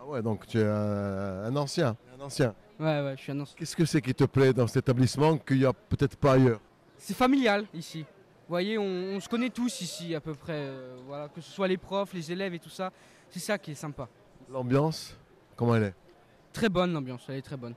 Ah 0.00 0.06
ouais, 0.06 0.22
donc 0.22 0.44
tu 0.46 0.58
es 0.58 0.64
un, 0.64 1.54
ancien. 1.54 1.96
Un 2.18 2.24
ancien. 2.24 2.52
Ouais, 2.80 3.00
ouais, 3.00 3.14
je 3.16 3.22
suis 3.22 3.32
un 3.32 3.40
ancien. 3.40 3.54
Qu'est-ce 3.56 3.76
que 3.76 3.84
c'est 3.84 4.00
qui 4.00 4.14
te 4.14 4.24
plaît 4.24 4.52
dans 4.52 4.66
cet 4.66 4.78
établissement 4.78 5.36
qu'il 5.36 5.58
n'y 5.58 5.66
a 5.66 5.72
peut-être 5.72 6.16
pas 6.16 6.32
ailleurs 6.32 6.60
C'est 6.96 7.14
familial 7.16 7.66
ici. 7.74 8.04
Vous 8.46 8.52
voyez, 8.52 8.76
on, 8.76 9.18
se 9.20 9.28
connaît 9.28 9.48
tous 9.48 9.80
ici 9.80 10.14
à 10.14 10.20
peu 10.20 10.34
près, 10.34 10.52
euh, 10.52 10.96
voilà, 11.06 11.28
que 11.30 11.40
ce 11.40 11.50
soit 11.50 11.66
les 11.66 11.78
profs, 11.78 12.12
les 12.12 12.30
élèves 12.30 12.52
et 12.52 12.58
tout 12.58 12.68
ça. 12.68 12.92
C'est 13.30 13.40
ça 13.40 13.56
qui 13.56 13.70
est 13.70 13.74
sympa. 13.74 14.06
L'ambiance, 14.50 15.16
comment 15.56 15.74
elle 15.76 15.84
est? 15.84 15.94
Très 16.52 16.68
bonne 16.68 16.92
l'ambiance, 16.92 17.24
elle 17.28 17.36
est 17.36 17.42
très 17.42 17.56
bonne. 17.56 17.74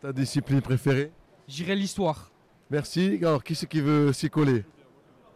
Ta 0.00 0.10
discipline 0.12 0.62
préférée? 0.62 1.12
J'irai 1.46 1.76
l'histoire. 1.76 2.30
Merci. 2.70 3.18
Alors, 3.20 3.44
qui 3.44 3.54
c'est 3.54 3.66
qui 3.66 3.82
veut 3.82 4.14
s'y 4.14 4.30
coller? 4.30 4.64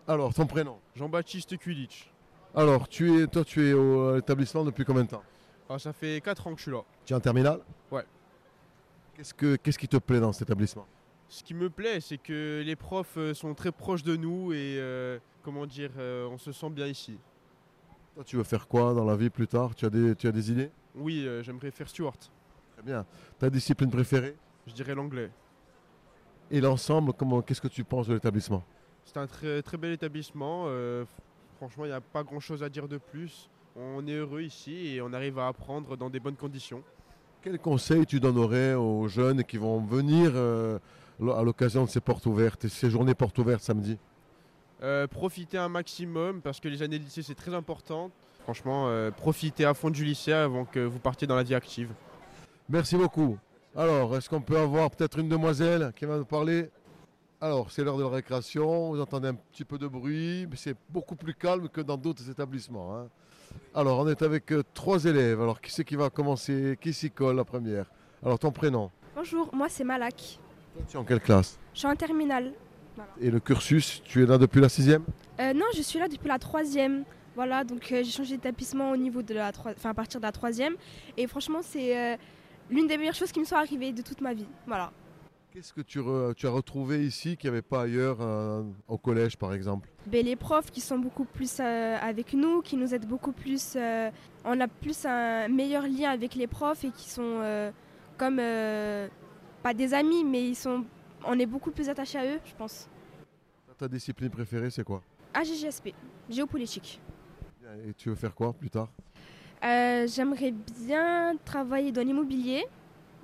Alors, 0.09 0.33
ton 0.33 0.47
prénom? 0.47 0.79
Jean-Baptiste 0.95 1.59
Kulic. 1.59 2.11
Alors, 2.55 2.89
tu 2.89 3.21
es, 3.21 3.27
toi, 3.27 3.45
tu 3.45 3.69
es 3.69 3.75
au 3.75 4.17
établissement 4.17 4.65
depuis 4.65 4.87
combien 4.87 5.05
de 5.05 5.11
temps? 5.11 5.23
Ah, 5.69 5.79
Ça 5.79 5.93
fait 5.93 6.23
4 6.25 6.47
ans 6.47 6.53
que 6.53 6.59
je 6.59 6.63
suis 6.63 6.73
là. 6.73 6.81
Tu 7.05 7.13
es 7.13 7.17
en 7.17 7.21
terminale? 7.21 7.61
Ouais. 7.91 8.05
Qu'est-ce, 9.15 9.35
que, 9.35 9.57
qu'est-ce 9.57 9.79
qui 9.79 9.89
te 9.89 9.99
plaît 9.99 10.21
dans 10.21 10.33
cet 10.33 10.49
établissement? 10.49 10.87
Ce 11.29 11.43
qui 11.43 11.55
me 11.55 11.69
plaît, 11.71 12.01
c'est 12.01 12.19
que 12.19 12.63
les 12.65 12.77
profs 12.77 13.17
euh, 13.17 13.35
sont 13.35 13.55
très 13.55 13.73
proches 13.73 14.03
de 14.03 14.17
nous 14.17 14.53
et 14.53 14.77
euh, 14.79 15.19
comment 15.43 15.67
dire, 15.67 15.91
euh, 15.99 16.29
on 16.29 16.39
se 16.39 16.53
sent 16.53 16.71
bien 16.71 16.87
ici. 16.87 17.19
Toi, 18.15 18.25
tu 18.25 18.37
veux 18.37 18.45
faire 18.45 18.69
quoi 18.69 18.95
dans 18.95 19.05
la 19.05 19.17
vie 19.17 19.31
plus 19.31 19.49
tard? 19.49 19.75
Tu 19.75 19.85
as, 19.85 19.91
des, 19.91 20.15
tu 20.15 20.29
as 20.29 20.33
des 20.33 20.51
idées? 20.51 20.71
Oui, 20.95 21.29
j'aimerais 21.43 21.71
faire 21.71 21.89
steward. 21.89 22.17
Très 22.75 22.83
bien. 22.83 23.05
Ta 23.39 23.51
discipline 23.51 23.91
préférée? 23.91 24.37
Je 24.67 24.73
dirais 24.73 24.95
l'anglais. 24.95 25.31
Et 26.51 26.61
l'ensemble, 26.61 27.13
comment, 27.13 27.43
qu'est-ce 27.43 27.61
que 27.61 27.69
tu 27.69 27.85
penses 27.85 28.09
de 28.09 28.15
l'établissement? 28.15 28.65
C'est 29.05 29.19
un 29.19 29.27
très, 29.27 29.61
très 29.61 29.77
bel 29.77 29.93
établissement. 29.93 30.67
franchement, 31.59 31.85
il 31.85 31.89
n'y 31.89 31.95
a 31.95 32.01
pas 32.01 32.23
grand-chose 32.23 32.63
à 32.63 32.71
dire 32.71 32.89
de 32.89 32.97
plus. 32.97 33.51
On 33.77 34.07
est 34.07 34.15
heureux 34.15 34.41
ici 34.41 34.95
et 34.95 35.03
on 35.03 35.13
arrive 35.13 35.39
à 35.39 35.49
apprendre 35.49 35.99
dans 35.99 36.09
des 36.09 36.19
bonnes 36.19 36.37
conditions. 36.37 36.83
Quel 37.43 37.59
conseil 37.59 38.07
tu 38.07 38.19
donnerais 38.19 38.73
aux 38.73 39.09
jeunes 39.09 39.45
qui 39.45 39.59
vont 39.59 39.81
venir 39.81 40.33
à 41.21 41.43
l'occasion 41.43 41.85
de 41.85 41.91
ces 41.91 42.01
portes 42.01 42.27
ouvertes, 42.27 42.69
ces 42.69 42.91
journées 42.91 43.15
portes 43.15 43.39
ouvertes 43.39 43.63
samedi 43.63 43.99
euh, 44.83 45.07
Profiter 45.07 45.59
un 45.59 45.69
maximum 45.69 46.41
parce 46.43 46.61
que 46.61 46.69
les 46.69 46.83
années 46.83 46.99
de 46.99 47.05
lycée 47.05 47.23
c'est 47.23 47.35
très 47.35 47.55
important. 47.55 48.11
Franchement, 48.43 48.89
euh, 48.89 49.11
profitez 49.11 49.65
à 49.65 49.75
fond 49.75 49.91
du 49.91 50.05
lycée 50.05 50.33
avant 50.33 50.65
que 50.65 50.79
vous 50.79 50.99
partiez 50.99 51.27
dans 51.27 51.35
la 51.35 51.43
vie 51.43 51.55
active. 51.55 51.91
Merci 52.69 52.97
beaucoup. 52.97 53.39
Alors, 53.75 54.17
est-ce 54.17 54.29
qu'on 54.29 54.41
peut 54.41 54.59
avoir 54.59 54.91
peut-être 54.91 55.19
une 55.19 55.29
demoiselle 55.29 55.93
qui 55.97 56.05
va 56.05 56.17
nous 56.17 56.25
parler? 56.25 56.71
Alors, 57.41 57.71
c'est 57.71 57.85
l'heure 57.85 57.99
de 57.99 58.03
la 58.03 58.09
récréation, 58.09 58.91
vous 58.91 59.01
entendez 59.01 59.29
un 59.29 59.35
petit 59.35 59.65
peu 59.65 59.79
de 59.79 59.87
bruit, 59.87 60.47
mais 60.49 60.57
c'est 60.57 60.77
beaucoup 60.89 61.17
plus 61.17 61.35
calme 61.35 61.69
que 61.69 61.81
dans 61.81 61.97
d'autres 61.97 62.31
établissements. 62.31 62.97
hein. 62.97 63.09
Alors, 63.75 63.99
on 63.99 64.09
est 64.09 64.23
avec 64.23 64.53
euh, 64.53 64.63
trois 64.73 65.05
élèves. 65.05 65.41
Alors, 65.41 65.61
qui 65.61 65.71
c'est 65.71 65.85
qui 65.85 65.97
va 65.97 66.09
commencer? 66.09 66.79
Qui 66.81 66.93
s'y 66.93 67.11
colle 67.11 67.37
la 67.37 67.45
première? 67.45 67.91
Alors, 68.25 68.39
ton 68.39 68.51
prénom? 68.51 68.91
Bonjour, 69.15 69.55
moi 69.55 69.69
c'est 69.69 69.85
Malak. 69.85 70.39
Tu 70.89 70.97
es 70.97 71.01
en 71.01 71.05
quelle 71.05 71.21
classe 71.21 71.59
Je 71.75 71.79
suis 71.81 71.89
en 71.89 71.97
terminale. 71.97 72.53
Et 73.21 73.31
le 73.31 73.41
cursus, 73.41 74.03
tu 74.05 74.23
es 74.23 74.27
là 74.27 74.39
depuis 74.39 74.61
la 74.61 74.69
sixième 74.69 75.03
Euh, 75.39 75.53
non, 75.53 75.67
je 75.77 75.83
suis 75.83 75.99
là 75.99 76.09
depuis 76.09 76.29
la 76.29 76.39
troisième. 76.39 77.05
Voilà, 77.35 77.63
donc 77.65 77.93
euh, 77.93 78.03
j'ai 78.03 78.11
changé 78.11 78.37
d'établissement 78.37 78.91
au 78.91 78.97
niveau 78.97 79.21
de 79.21 79.35
la 79.35 79.51
enfin, 79.55 79.91
à 79.91 79.95
partir 79.95 80.19
de 80.21 80.25
la 80.25 80.33
troisième. 80.33 80.75
Et 81.19 81.27
franchement, 81.27 81.59
c'est 81.63 81.95
euh, 81.99 82.17
l'une 82.71 82.87
des 82.87 82.97
meilleures 82.97 83.15
choses 83.15 83.31
qui 83.33 83.41
me 83.41 83.45
sont 83.45 83.57
arrivées 83.57 83.93
de 83.93 84.01
toute 84.01 84.23
ma 84.23 84.33
vie. 84.33 84.47
Voilà. 84.67 84.91
Qu'est-ce 85.53 85.73
que 85.75 85.83
tu, 85.83 86.01
re- 86.01 86.35
tu 86.35 86.47
as 86.47 86.51
retrouvé 86.51 87.05
ici 87.05 87.37
qu'il 87.37 87.51
n'y 87.51 87.57
avait 87.57 87.63
pas 87.63 87.83
ailleurs 87.83 88.19
euh, 88.21 88.63
au 88.89 88.97
collège, 88.97 89.37
par 89.37 89.53
exemple? 89.53 89.89
Ben, 90.07 90.25
les 90.25 90.37
profs 90.37 90.71
qui 90.71 90.81
sont 90.81 90.99
beaucoup 90.99 91.25
plus 91.27 91.59
euh, 91.61 91.99
avec 92.01 92.33
nous, 92.33 92.63
qui 92.63 92.77
nous 92.79 92.95
aident 92.95 93.07
beaucoup 93.07 93.33
plus. 93.33 93.75
euh, 93.77 94.11
on 94.45 94.59
a 94.61 94.69
plus 94.69 95.05
un 95.05 95.49
meilleur 95.49 95.83
lien 95.83 96.11
avec 96.11 96.35
les 96.35 96.47
profs 96.47 96.85
et 96.85 96.91
qui 96.91 97.11
sont 97.11 97.41
comme 98.17 98.39
pas 99.67 99.75
des 99.75 99.93
amis, 99.95 100.23
mais 100.23 100.47
ils 100.51 100.55
sont, 100.55 100.85
on 101.25 101.37
est 101.41 101.45
beaucoup 101.45 101.73
plus 101.73 101.89
attachés 101.89 102.19
à 102.19 102.25
eux, 102.25 102.39
je 102.45 102.55
pense. 102.55 102.89
Ta 103.77 103.89
discipline 103.89 104.31
préférée, 104.31 104.71
c'est 104.71 104.85
quoi? 104.85 105.03
AGGSP, 105.35 105.89
géopolitique. 106.31 107.01
Et 107.85 107.93
tu 107.95 108.11
veux 108.11 108.15
faire 108.15 108.33
quoi 108.33 108.53
plus 108.53 108.71
tard? 108.71 108.89
Euh, 109.65 110.07
J'aimerais 110.07 110.53
bien 110.53 111.35
travailler 111.45 111.91
dans 111.91 112.03
l'immobilier, 112.07 112.65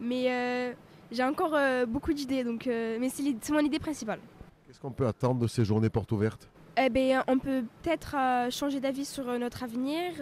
mais 0.00 0.24
euh, 0.32 0.72
j'ai 1.12 1.22
encore 1.22 1.54
euh, 1.54 1.86
beaucoup 1.86 2.12
d'idées, 2.12 2.42
donc 2.42 2.66
mais 2.66 3.08
c'est 3.08 3.50
mon 3.50 3.60
idée 3.60 3.78
principale. 3.78 4.18
Qu'est-ce 4.66 4.80
qu'on 4.80 4.90
peut 4.90 5.06
attendre 5.06 5.38
de 5.42 5.46
ces 5.46 5.64
journées 5.64 5.90
portes 5.90 6.10
ouvertes? 6.10 6.50
Eh 6.76 6.88
ben, 6.88 7.22
on 7.28 7.38
peut 7.38 7.64
peut-être 7.82 8.16
changer 8.50 8.80
d'avis 8.80 9.04
sur 9.04 9.26
notre 9.38 9.62
avenir. 9.62 10.14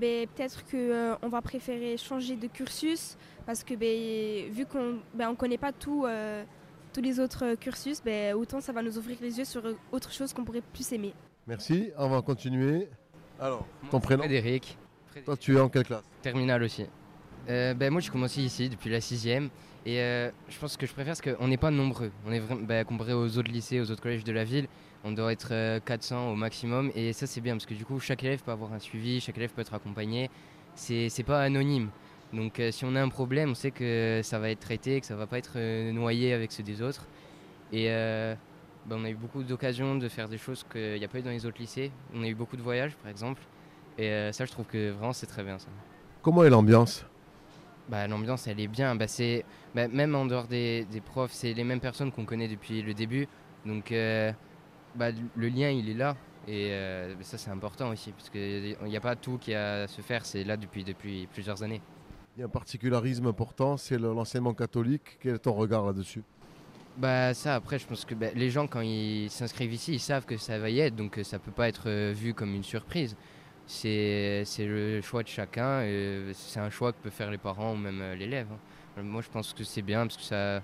ben, 0.00 0.26
peut-être 0.28 0.64
que 0.64 0.76
euh, 0.76 1.14
on 1.22 1.28
va 1.28 1.42
préférer 1.42 1.96
changer 1.96 2.36
de 2.36 2.46
cursus 2.46 3.18
parce 3.44 3.64
que 3.64 3.74
ben, 3.74 4.52
vu 4.52 4.66
qu'on 4.66 4.98
ben, 5.14 5.28
on 5.28 5.34
connaît 5.34 5.58
pas 5.58 5.72
tout, 5.72 6.04
euh, 6.06 6.44
tous 6.92 7.00
les 7.00 7.20
autres 7.20 7.44
euh, 7.44 7.56
cursus, 7.56 8.02
ben, 8.02 8.34
autant 8.34 8.60
ça 8.60 8.72
va 8.72 8.82
nous 8.82 8.96
ouvrir 8.98 9.18
les 9.20 9.38
yeux 9.38 9.44
sur 9.44 9.64
euh, 9.64 9.74
autre 9.90 10.12
chose 10.12 10.32
qu'on 10.32 10.44
pourrait 10.44 10.62
plus 10.72 10.92
aimer. 10.92 11.14
Merci, 11.46 11.90
on 11.98 12.08
va 12.08 12.22
continuer. 12.22 12.88
Alors, 13.40 13.66
ton 13.90 14.00
prénom 14.00 14.22
Frédéric. 14.22 14.78
Toi, 15.24 15.36
tu 15.36 15.56
es 15.56 15.60
en 15.60 15.68
quelle 15.68 15.84
classe? 15.84 16.04
Terminal 16.22 16.62
aussi. 16.62 16.86
Euh, 17.48 17.74
ben, 17.74 17.90
moi, 17.90 18.00
j'ai 18.00 18.10
commencé 18.10 18.40
ici 18.40 18.68
depuis 18.68 18.90
la 18.90 19.00
sixième. 19.00 19.50
Et 19.84 20.00
euh, 20.00 20.30
je 20.48 20.58
pense 20.58 20.76
que 20.76 20.86
je 20.86 20.92
préfère 20.92 21.16
parce 21.16 21.36
qu'on 21.36 21.48
n'est 21.48 21.56
pas 21.56 21.70
nombreux. 21.70 22.12
On 22.26 22.32
est 22.32 22.38
vraiment, 22.38 22.62
ben, 22.62 22.84
comparé 22.84 23.12
aux 23.12 23.36
autres 23.36 23.50
lycées, 23.50 23.80
aux 23.80 23.90
autres 23.90 24.02
collèges 24.02 24.24
de 24.24 24.32
la 24.32 24.44
ville, 24.44 24.68
on 25.02 25.10
doit 25.10 25.32
être 25.32 25.48
euh, 25.50 25.80
400 25.80 26.30
au 26.30 26.36
maximum. 26.36 26.92
Et 26.94 27.12
ça, 27.12 27.26
c'est 27.26 27.40
bien 27.40 27.54
parce 27.54 27.66
que 27.66 27.74
du 27.74 27.84
coup, 27.84 27.98
chaque 27.98 28.22
élève 28.22 28.42
peut 28.42 28.52
avoir 28.52 28.72
un 28.72 28.78
suivi, 28.78 29.20
chaque 29.20 29.36
élève 29.36 29.50
peut 29.50 29.60
être 29.60 29.74
accompagné. 29.74 30.30
C'est 30.74 31.08
c'est 31.08 31.24
pas 31.24 31.42
anonyme. 31.42 31.90
Donc, 32.32 32.60
euh, 32.60 32.70
si 32.70 32.84
on 32.84 32.94
a 32.94 33.02
un 33.02 33.08
problème, 33.10 33.50
on 33.50 33.54
sait 33.54 33.70
que 33.70 34.20
ça 34.22 34.38
va 34.38 34.50
être 34.50 34.60
traité, 34.60 35.00
que 35.00 35.06
ça 35.06 35.16
va 35.16 35.26
pas 35.26 35.38
être 35.38 35.54
euh, 35.56 35.92
noyé 35.92 36.32
avec 36.32 36.50
ceux 36.50 36.62
des 36.62 36.80
autres. 36.80 37.06
Et 37.72 37.90
euh, 37.90 38.34
ben, 38.86 38.96
on 38.98 39.04
a 39.04 39.10
eu 39.10 39.14
beaucoup 39.14 39.42
d'occasions 39.42 39.96
de 39.96 40.08
faire 40.08 40.28
des 40.28 40.38
choses 40.38 40.64
qu'il 40.70 40.98
n'y 40.98 41.04
a 41.04 41.08
pas 41.08 41.18
eu 41.18 41.22
dans 41.22 41.30
les 41.30 41.44
autres 41.44 41.58
lycées. 41.60 41.92
On 42.14 42.22
a 42.22 42.26
eu 42.26 42.34
beaucoup 42.34 42.56
de 42.56 42.62
voyages, 42.62 42.96
par 42.96 43.10
exemple. 43.10 43.42
Et 43.98 44.30
ça, 44.32 44.46
je 44.46 44.50
trouve 44.50 44.64
que 44.64 44.90
vraiment, 44.90 45.12
c'est 45.12 45.26
très 45.26 45.42
bien 45.44 45.58
ça. 45.58 45.68
Comment 46.22 46.44
est 46.44 46.50
l'ambiance? 46.50 47.04
Bah, 47.90 48.08
l'ambiance, 48.08 48.46
elle 48.46 48.58
est 48.58 48.66
bien. 48.68 48.94
Bah, 48.94 49.06
c'est, 49.06 49.44
bah, 49.74 49.86
même 49.88 50.14
en 50.14 50.24
dehors 50.24 50.46
des, 50.46 50.86
des 50.90 51.02
profs, 51.02 51.32
c'est 51.32 51.52
les 51.52 51.64
mêmes 51.64 51.80
personnes 51.80 52.10
qu'on 52.10 52.24
connaît 52.24 52.48
depuis 52.48 52.80
le 52.80 52.94
début. 52.94 53.28
Donc, 53.66 53.92
bah, 54.94 55.10
le 55.36 55.48
lien, 55.48 55.68
il 55.68 55.90
est 55.90 55.94
là. 55.94 56.16
Et 56.48 56.72
ça, 57.20 57.36
c'est 57.36 57.50
important 57.50 57.90
aussi. 57.90 58.12
Parce 58.12 58.30
qu'il 58.30 58.76
n'y 58.82 58.96
a 58.96 59.00
pas 59.00 59.14
tout 59.14 59.36
qui 59.36 59.52
a 59.52 59.82
à 59.82 59.86
se 59.86 60.00
faire. 60.00 60.24
C'est 60.24 60.44
là 60.44 60.56
depuis, 60.56 60.84
depuis 60.84 61.28
plusieurs 61.30 61.62
années. 61.62 61.82
Il 62.36 62.40
y 62.40 62.42
a 62.42 62.46
un 62.46 62.48
particularisme 62.50 63.26
important, 63.26 63.76
c'est 63.76 63.98
le- 63.98 64.12
l'enseignement 64.12 64.54
catholique. 64.54 65.18
Quel 65.20 65.34
est 65.34 65.38
ton 65.38 65.52
regard 65.52 65.84
là-dessus? 65.86 66.22
Bah, 66.96 67.34
ça, 67.34 67.54
après, 67.54 67.78
je 67.78 67.86
pense 67.86 68.04
que 68.04 68.14
bah, 68.14 68.28
les 68.34 68.50
gens, 68.50 68.66
quand 68.66 68.80
ils 68.80 69.30
s'inscrivent 69.30 69.72
ici, 69.72 69.94
ils 69.94 70.00
savent 70.00 70.24
que 70.26 70.36
ça 70.36 70.58
va 70.58 70.70
y 70.70 70.80
être. 70.80 70.94
Donc, 70.96 71.18
euh, 71.18 71.24
ça 71.24 71.38
peut 71.38 71.50
pas 71.50 71.68
être 71.68 71.84
euh, 71.88 72.12
vu 72.14 72.34
comme 72.34 72.54
une 72.54 72.62
surprise. 72.64 73.16
C'est, 73.66 74.42
c'est 74.44 74.66
le 74.66 75.00
choix 75.00 75.22
de 75.22 75.28
chacun. 75.28 75.82
et 75.82 76.32
c'est 76.34 76.60
un 76.60 76.70
choix 76.70 76.92
que 76.92 76.98
peuvent 77.02 77.12
faire 77.12 77.30
les 77.30 77.38
parents 77.38 77.72
ou 77.72 77.76
même 77.76 78.00
euh, 78.00 78.14
l'élève. 78.14 78.46
hein. 78.52 78.58
Euh, 78.98 79.02
Moi, 79.02 79.22
je 79.22 79.28
pense 79.30 79.52
que 79.52 79.64
c'est 79.64 79.82
bien 79.82 80.06
parce 80.06 80.16
que 80.16 80.22
ça, 80.24 80.62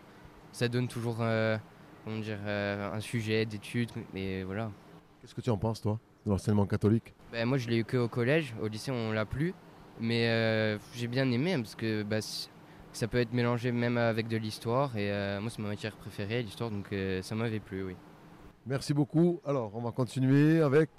ça 0.53 0.69
donne 0.69 0.89
toujours 0.89 1.19
euh, 1.21 1.57
comment 2.05 2.19
dire, 2.19 2.39
euh, 2.45 2.93
un 2.93 3.01
sujet 3.01 3.45
d'étude. 3.47 3.91
Mais 4.13 4.43
voilà. 4.43 4.71
Qu'est-ce 5.21 5.35
que 5.35 5.41
tu 5.41 5.51
en 5.51 5.59
penses, 5.59 5.81
toi, 5.81 5.99
de 6.27 6.31
l'enseignement 6.31 6.67
catholique? 6.67 7.15
Ben, 7.33 7.47
moi, 7.47 7.57
je 7.59 7.69
l'ai 7.69 7.79
eu 7.79 7.85
que 7.85 7.97
au 7.99 8.09
collège. 8.09 8.55
Au 8.63 8.69
lycée, 8.69 8.91
on 8.91 9.13
l'a 9.13 9.25
plus. 9.25 9.55
Mais 10.01 10.29
euh, 10.29 10.79
j'ai 10.95 11.09
bien 11.09 11.31
aimé 11.31 11.55
hein, 11.55 11.61
parce 11.61 11.75
que 11.75 12.03
bah, 12.03 12.19
ça 12.93 13.09
peut 13.09 13.19
être 13.19 13.33
mélangé 13.33 13.73
même 13.73 13.99
avec 13.99 14.29
de 14.29 14.37
l'histoire. 14.37 14.97
Et 14.97 15.11
euh, 15.11 15.41
moi, 15.41 15.51
c'est 15.51 15.63
ma 15.63 15.69
matière 15.69 15.97
préférée, 15.97 16.43
l'histoire. 16.43 16.71
Donc, 16.71 16.93
euh, 16.93 17.23
ça 17.23 17.35
m'avait 17.35 17.61
plu, 17.61 17.83
oui. 17.85 17.97
Merci 18.67 18.95
beaucoup. 18.95 19.41
Alors, 19.47 19.73
on 19.75 19.81
va 19.81 19.91
continuer 19.93 20.61
avec. 20.61 20.91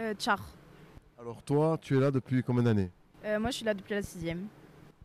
Euh, 0.00 0.14
Tchar. 0.14 0.40
Alors, 1.20 1.42
toi, 1.42 1.78
tu 1.80 1.96
es 1.96 2.00
là 2.00 2.10
depuis 2.10 2.42
combien 2.42 2.62
d'années? 2.62 2.90
Euh, 3.24 3.38
moi, 3.38 3.50
je 3.50 3.56
suis 3.56 3.66
là 3.66 3.74
depuis 3.74 3.94
la 3.94 4.02
sixième. 4.02 4.46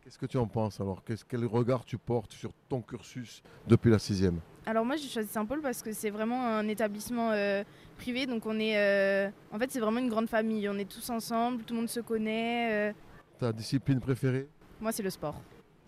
Qu'est-ce 0.02 0.18
que 0.18 0.26
tu 0.26 0.38
en 0.38 0.46
penses 0.46 0.80
alors? 0.80 1.02
Quel 1.28 1.44
regard 1.46 1.84
tu 1.84 1.98
portes 1.98 2.32
sur 2.32 2.52
ton 2.68 2.80
cursus 2.80 3.42
depuis 3.66 3.90
la 3.90 3.98
sixième? 3.98 4.38
Alors 4.64 4.84
moi, 4.84 4.94
j'ai 4.96 5.08
choisi 5.08 5.28
Saint-Paul 5.28 5.60
parce 5.60 5.82
que 5.82 5.92
c'est 5.92 6.10
vraiment 6.10 6.46
un 6.46 6.68
établissement 6.68 7.32
euh, 7.32 7.64
privé. 7.96 8.26
Donc 8.26 8.46
on 8.46 8.58
est, 8.60 8.76
euh, 8.76 9.28
en 9.52 9.58
fait, 9.58 9.70
c'est 9.70 9.80
vraiment 9.80 9.98
une 9.98 10.08
grande 10.08 10.28
famille. 10.28 10.68
On 10.68 10.78
est 10.78 10.88
tous 10.88 11.10
ensemble, 11.10 11.64
tout 11.64 11.74
le 11.74 11.80
monde 11.80 11.88
se 11.88 12.00
connaît. 12.00 12.90
euh. 12.90 12.92
Ta 13.38 13.52
discipline 13.52 14.00
préférée 14.00 14.48
Moi, 14.80 14.92
c'est 14.92 15.02
le 15.02 15.10
sport. 15.10 15.34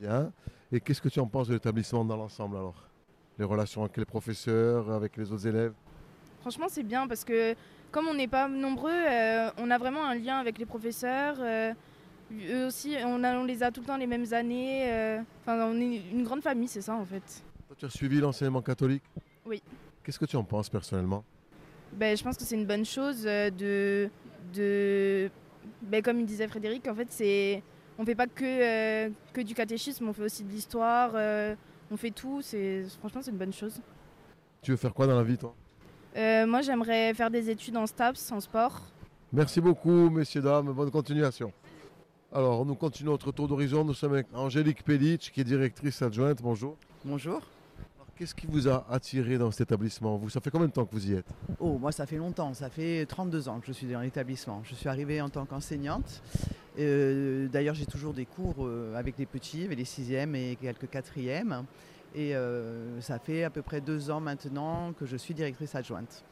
Bien. 0.00 0.32
Et 0.70 0.80
qu'est-ce 0.80 1.00
que 1.00 1.08
tu 1.08 1.18
en 1.20 1.26
penses 1.26 1.48
de 1.48 1.54
l'établissement 1.54 2.04
dans 2.04 2.16
l'ensemble 2.16 2.56
alors? 2.56 2.84
Les 3.38 3.44
relations 3.44 3.82
avec 3.82 3.96
les 3.96 4.04
professeurs, 4.04 4.90
avec 4.90 5.16
les 5.16 5.30
autres 5.32 5.46
élèves? 5.46 5.72
Franchement, 6.40 6.66
c'est 6.68 6.82
bien 6.82 7.06
parce 7.06 7.24
que 7.24 7.54
comme 7.90 8.06
on 8.08 8.14
n'est 8.14 8.28
pas 8.28 8.48
nombreux, 8.48 8.90
euh, 8.92 9.50
on 9.58 9.70
a 9.70 9.78
vraiment 9.78 10.04
un 10.04 10.14
lien 10.14 10.36
avec 10.38 10.58
les 10.58 10.66
professeurs. 10.66 11.36
euh, 11.40 11.72
eux 12.50 12.66
aussi, 12.66 12.96
on, 13.04 13.24
a- 13.24 13.38
on 13.38 13.44
les 13.44 13.62
a 13.62 13.70
tout 13.70 13.80
le 13.80 13.86
temps 13.86 13.96
les 13.96 14.06
mêmes 14.06 14.30
années. 14.32 14.92
euh. 14.92 15.20
Enfin, 15.42 15.64
on 15.64 15.80
est 15.80 16.02
une 16.12 16.24
grande 16.24 16.42
famille, 16.42 16.68
c'est 16.68 16.82
ça 16.82 16.94
en 16.94 17.04
fait. 17.06 17.22
Toi, 17.66 17.76
tu 17.78 17.86
as 17.86 17.90
suivi 17.90 18.20
l'enseignement 18.20 18.60
catholique? 18.60 19.02
Oui. 19.46 19.62
Qu'est-ce 20.04 20.18
que 20.18 20.26
tu 20.26 20.36
en 20.36 20.44
penses 20.44 20.68
personnellement? 20.68 21.24
Ben, 21.92 22.14
je 22.16 22.22
pense 22.22 22.36
que 22.36 22.44
c'est 22.44 22.56
une 22.56 22.66
bonne 22.66 22.84
chose 22.84 23.22
de, 23.22 24.10
de 24.54 25.30
ben, 25.82 26.02
comme 26.02 26.20
il 26.20 26.26
disait 26.26 26.48
Frédéric, 26.48 26.86
en 26.88 26.94
fait, 26.94 27.08
c'est 27.10 27.62
on 27.98 28.04
fait 28.04 28.14
pas 28.14 28.26
que, 28.26 28.44
euh, 28.44 29.10
que 29.32 29.40
du 29.40 29.54
catéchisme, 29.54 30.08
on 30.08 30.12
fait 30.12 30.22
aussi 30.22 30.44
de 30.44 30.50
l'histoire, 30.50 31.12
euh, 31.14 31.54
on 31.90 31.96
fait 31.96 32.10
tout. 32.10 32.40
C'est 32.42 32.84
franchement 33.00 33.20
c'est 33.22 33.32
une 33.32 33.38
bonne 33.38 33.52
chose. 33.52 33.80
Tu 34.62 34.70
veux 34.70 34.76
faire 34.76 34.94
quoi 34.94 35.06
dans 35.06 35.16
la 35.16 35.24
vie, 35.24 35.36
toi? 35.36 35.54
Euh, 36.16 36.46
moi, 36.46 36.62
j'aimerais 36.62 37.14
faire 37.14 37.30
des 37.30 37.50
études 37.50 37.76
en 37.76 37.86
STAPS, 37.86 38.32
en 38.32 38.40
sport. 38.40 38.80
Merci 39.32 39.60
beaucoup, 39.60 40.10
messieurs, 40.10 40.40
dames. 40.40 40.72
Bonne 40.72 40.90
continuation. 40.90 41.52
Alors, 42.32 42.64
nous 42.64 42.74
continuons 42.74 43.12
notre 43.12 43.32
tour 43.32 43.46
d'horizon. 43.46 43.84
Nous 43.84 43.94
sommes 43.94 44.14
avec 44.14 44.26
Angélique 44.34 44.84
Pelic, 44.84 45.30
qui 45.32 45.40
est 45.40 45.44
directrice 45.44 46.02
adjointe. 46.02 46.42
Bonjour. 46.42 46.76
Bonjour. 47.04 47.40
Qu'est-ce 48.18 48.34
qui 48.34 48.48
vous 48.48 48.66
a 48.66 48.84
attiré 48.90 49.38
dans 49.38 49.52
cet 49.52 49.68
établissement? 49.68 50.16
Vous, 50.16 50.28
ça 50.28 50.40
fait 50.40 50.50
combien 50.50 50.66
de 50.66 50.72
temps 50.72 50.84
que 50.84 50.90
vous 50.90 51.08
y 51.08 51.14
êtes? 51.14 51.28
Oh, 51.60 51.78
moi 51.78 51.92
ça 51.92 52.04
fait 52.04 52.16
longtemps, 52.16 52.52
ça 52.52 52.68
fait 52.68 53.06
32 53.06 53.48
ans 53.48 53.60
que 53.60 53.68
je 53.68 53.72
suis 53.72 53.86
dans 53.86 54.00
l'établissement. 54.00 54.60
Je 54.64 54.74
suis 54.74 54.88
arrivée 54.88 55.20
en 55.20 55.28
tant 55.28 55.46
qu'enseignante. 55.46 56.20
Euh, 56.80 57.46
D'ailleurs 57.46 57.76
j'ai 57.76 57.86
toujours 57.86 58.14
des 58.14 58.26
cours 58.26 58.66
euh, 58.66 58.96
avec 58.96 59.18
les 59.18 59.26
petits, 59.26 59.62
avec 59.66 59.78
les 59.78 59.84
sixièmes 59.84 60.34
et 60.34 60.58
quelques 60.60 60.90
quatrièmes. 60.90 61.62
Et 62.12 62.34
euh, 62.34 63.00
ça 63.00 63.20
fait 63.20 63.44
à 63.44 63.50
peu 63.50 63.62
près 63.62 63.80
deux 63.80 64.10
ans 64.10 64.18
maintenant 64.18 64.92
que 64.94 65.06
je 65.06 65.16
suis 65.16 65.32
directrice 65.32 65.76
adjointe. 65.76 66.24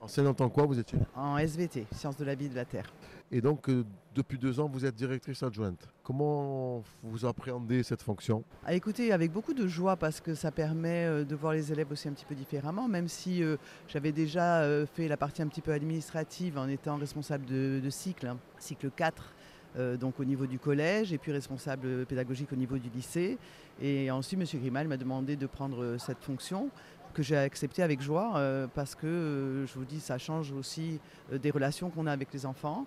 Enseignante 0.00 0.40
en 0.40 0.48
quoi 0.48 0.66
vous 0.66 0.78
étiez? 0.80 0.98
En 1.14 1.38
SVT, 1.38 1.86
Sciences 1.92 2.16
de 2.16 2.24
la 2.24 2.34
vie 2.34 2.46
et 2.46 2.48
de 2.48 2.56
la 2.56 2.64
Terre. 2.64 2.92
Et 3.30 3.40
donc, 3.40 3.68
euh, 3.68 3.84
depuis 4.14 4.38
deux 4.38 4.58
ans, 4.58 4.68
vous 4.68 4.84
êtes 4.84 4.94
directrice 4.94 5.42
adjointe. 5.42 5.88
Comment 6.02 6.82
vous 7.02 7.24
appréhendez 7.24 7.82
cette 7.82 8.02
fonction? 8.02 8.42
À 8.64 8.74
écouter 8.74 9.12
avec 9.12 9.30
beaucoup 9.30 9.54
de 9.54 9.68
joie 9.68 9.96
parce 9.96 10.20
que 10.20 10.34
ça 10.34 10.50
permet 10.50 11.04
euh, 11.04 11.24
de 11.24 11.36
voir 11.36 11.52
les 11.52 11.70
élèves 11.70 11.92
aussi 11.92 12.08
un 12.08 12.12
petit 12.12 12.24
peu 12.24 12.34
différemment, 12.34 12.88
même 12.88 13.06
si 13.06 13.42
euh, 13.44 13.56
j'avais 13.86 14.10
déjà 14.10 14.64
fait 14.86 15.06
la 15.06 15.16
partie 15.16 15.42
un 15.42 15.46
petit 15.46 15.60
peu 15.60 15.72
administrative 15.72 16.58
en 16.58 16.68
étant 16.68 16.96
responsable 16.96 17.44
de, 17.44 17.90
cycle, 17.90 18.26
hein, 18.26 18.38
cycle 18.58 18.90
4, 18.90 19.34
euh, 19.76 19.96
donc 19.96 20.18
au 20.18 20.24
niveau 20.24 20.46
du 20.46 20.58
collège, 20.58 21.12
et 21.12 21.18
puis 21.18 21.30
responsable 21.30 22.06
pédagogique 22.06 22.52
au 22.52 22.56
niveau 22.56 22.78
du 22.78 22.88
lycée. 22.88 23.38
Et 23.80 24.10
ensuite, 24.10 24.40
M. 24.40 24.60
Grimal 24.60 24.88
m'a 24.88 24.96
demandé 24.96 25.36
de 25.36 25.46
prendre 25.46 25.96
cette 25.98 26.24
fonction 26.24 26.70
que 27.14 27.22
j'ai 27.22 27.36
acceptée 27.36 27.82
avec 27.82 28.00
joie 28.00 28.34
euh, 28.36 28.66
parce 28.74 28.94
que, 28.94 29.06
euh, 29.06 29.66
je 29.66 29.74
vous 29.74 29.84
dis, 29.84 30.00
ça 30.00 30.18
change 30.18 30.52
aussi 30.52 31.00
euh, 31.32 31.38
des 31.38 31.50
relations 31.50 31.90
qu'on 31.90 32.06
a 32.06 32.12
avec 32.12 32.32
les 32.32 32.46
enfants. 32.46 32.86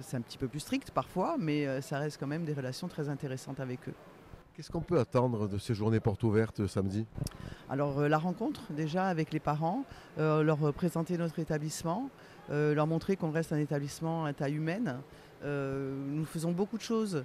C'est 0.00 0.16
un 0.16 0.20
petit 0.20 0.38
peu 0.38 0.46
plus 0.46 0.60
strict 0.60 0.92
parfois, 0.92 1.36
mais 1.36 1.80
ça 1.82 1.98
reste 1.98 2.18
quand 2.20 2.28
même 2.28 2.44
des 2.44 2.52
relations 2.52 2.86
très 2.86 3.08
intéressantes 3.08 3.58
avec 3.58 3.88
eux. 3.88 3.94
Qu'est-ce 4.54 4.70
qu'on 4.70 4.82
peut 4.82 5.00
attendre 5.00 5.48
de 5.48 5.58
ces 5.58 5.74
journées 5.74 5.98
portes 5.98 6.22
ouvertes 6.22 6.68
samedi? 6.68 7.06
Alors 7.68 8.02
la 8.02 8.18
rencontre 8.18 8.72
déjà 8.72 9.06
avec 9.06 9.32
les 9.32 9.40
parents, 9.40 9.82
leur 10.16 10.72
présenter 10.72 11.18
notre 11.18 11.40
établissement, 11.40 12.08
leur 12.48 12.86
montrer 12.86 13.16
qu'on 13.16 13.32
reste 13.32 13.52
un 13.52 13.58
établissement 13.58 14.26
à 14.26 14.32
taille 14.32 14.54
humaine. 14.54 14.98
Nous 15.44 16.24
faisons 16.24 16.52
beaucoup 16.52 16.76
de 16.76 16.82
choses 16.82 17.24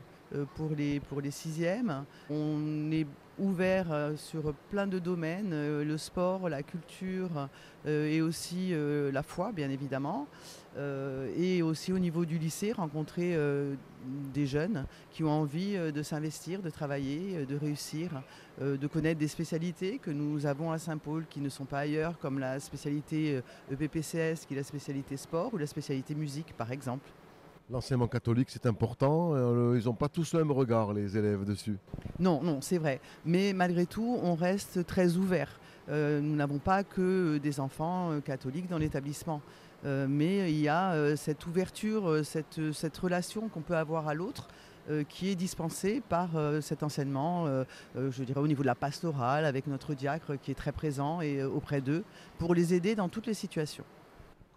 pour 0.56 0.70
les, 0.76 1.00
pour 1.00 1.22
les 1.22 1.32
sixièmes. 1.32 2.06
On 2.30 2.92
est 2.92 3.08
ouvert 3.40 3.92
euh, 3.92 4.16
sur 4.16 4.54
plein 4.70 4.88
de 4.88 5.00
domaines, 5.00 5.52
euh, 5.54 5.84
le 5.84 5.98
sport, 5.98 6.50
la 6.50 6.64
culture 6.64 7.50
euh, 7.86 8.10
et 8.10 8.22
aussi 8.22 8.74
la 9.12 9.24
foi, 9.24 9.52
bien 9.52 9.70
évidemment. 9.70 10.28
et 11.38 11.62
aussi 11.64 11.92
au 11.92 12.00
niveau 12.00 12.26
du 12.26 12.38
lycée, 12.38 12.72
rencontrer 12.72 13.36
des 14.34 14.46
jeunes 14.46 14.86
qui 15.12 15.24
ont 15.24 15.32
envie 15.32 15.76
de 15.76 16.04
s'investir, 16.04 16.62
de 16.62 16.70
travailler, 16.70 17.46
de 17.46 17.56
réussir, 17.56 18.22
de 18.62 18.88
connaître 18.88 19.20
des 19.20 19.28
spécialités 19.28 19.98
que 19.98 20.12
nous 20.12 20.46
avons 20.46 20.72
à 20.72 20.78
Saint-Paul 20.78 21.26
qui 21.30 21.40
ne 21.40 21.50
sont 21.50 21.66
pas 21.66 21.80
ailleurs, 21.80 22.20
comme 22.20 22.40
la 22.40 22.60
spécialité 22.60 23.42
EPPCS, 23.72 24.46
qui 24.46 24.54
est 24.54 24.58
la 24.58 24.64
spécialité 24.64 25.18
sport, 25.18 25.54
ou 25.54 25.58
la 25.58 25.68
spécialité 25.68 26.14
musique, 26.14 26.54
par 26.58 26.72
exemple. 26.72 27.10
L'enseignement 27.70 28.08
catholique, 28.08 28.50
c'est 28.50 28.66
important. 28.66 29.32
Euh, 29.34 29.78
ils 29.78 29.86
n'ont 29.88 29.94
pas 29.94 30.08
tous 30.08 30.34
le 30.34 30.40
même 30.40 30.52
regard, 30.52 30.94
les 30.94 31.18
élèves, 31.18 31.44
dessus. 31.44 31.78
Non, 32.18 32.42
non, 32.42 32.62
c'est 32.62 32.78
vrai. 32.78 33.02
Mais 33.26 33.52
malgré 33.52 33.86
tout, 33.86 34.18
on 34.24 34.36
reste 34.36 34.86
très 34.86 35.18
ouvert. 35.18 35.60
Euh, 35.90 36.22
nous 36.22 36.36
n'avons 36.38 36.60
pas 36.60 36.86
que 36.86 37.40
des 37.40 37.60
enfants 37.60 38.12
euh, 38.12 38.22
catholiques 38.22 38.70
dans 38.70 38.78
l'établissement. 38.78 39.42
mais 39.84 40.52
il 40.52 40.60
y 40.60 40.70
a 40.70 41.16
cette 41.16 41.46
ouverture, 41.46 42.26
cette, 42.26 42.74
cette 42.74 42.98
relation 42.98 43.48
qu'on 43.48 43.62
peut 43.62 43.78
avoir 43.78 44.08
à 44.08 44.14
l'autre 44.14 44.48
qui 45.08 45.30
est 45.30 45.36
dispensée 45.36 46.02
par 46.10 46.30
cet 46.62 46.82
enseignement, 46.82 47.46
je 47.96 48.24
dirais 48.24 48.40
au 48.40 48.48
niveau 48.48 48.64
de 48.64 48.68
la 48.68 48.76
pastorale, 48.76 49.46
avec 49.46 49.68
notre 49.68 49.94
diacre 49.94 50.36
qui 50.42 50.52
est 50.52 50.56
très 50.56 50.72
présent 50.72 51.22
et 51.22 51.44
auprès 51.44 51.80
d'eux, 51.80 52.04
pour 52.40 52.56
les 52.56 52.74
aider 52.74 52.96
dans 52.96 53.08
toutes 53.08 53.28
les 53.28 53.36
situations. 53.36 53.86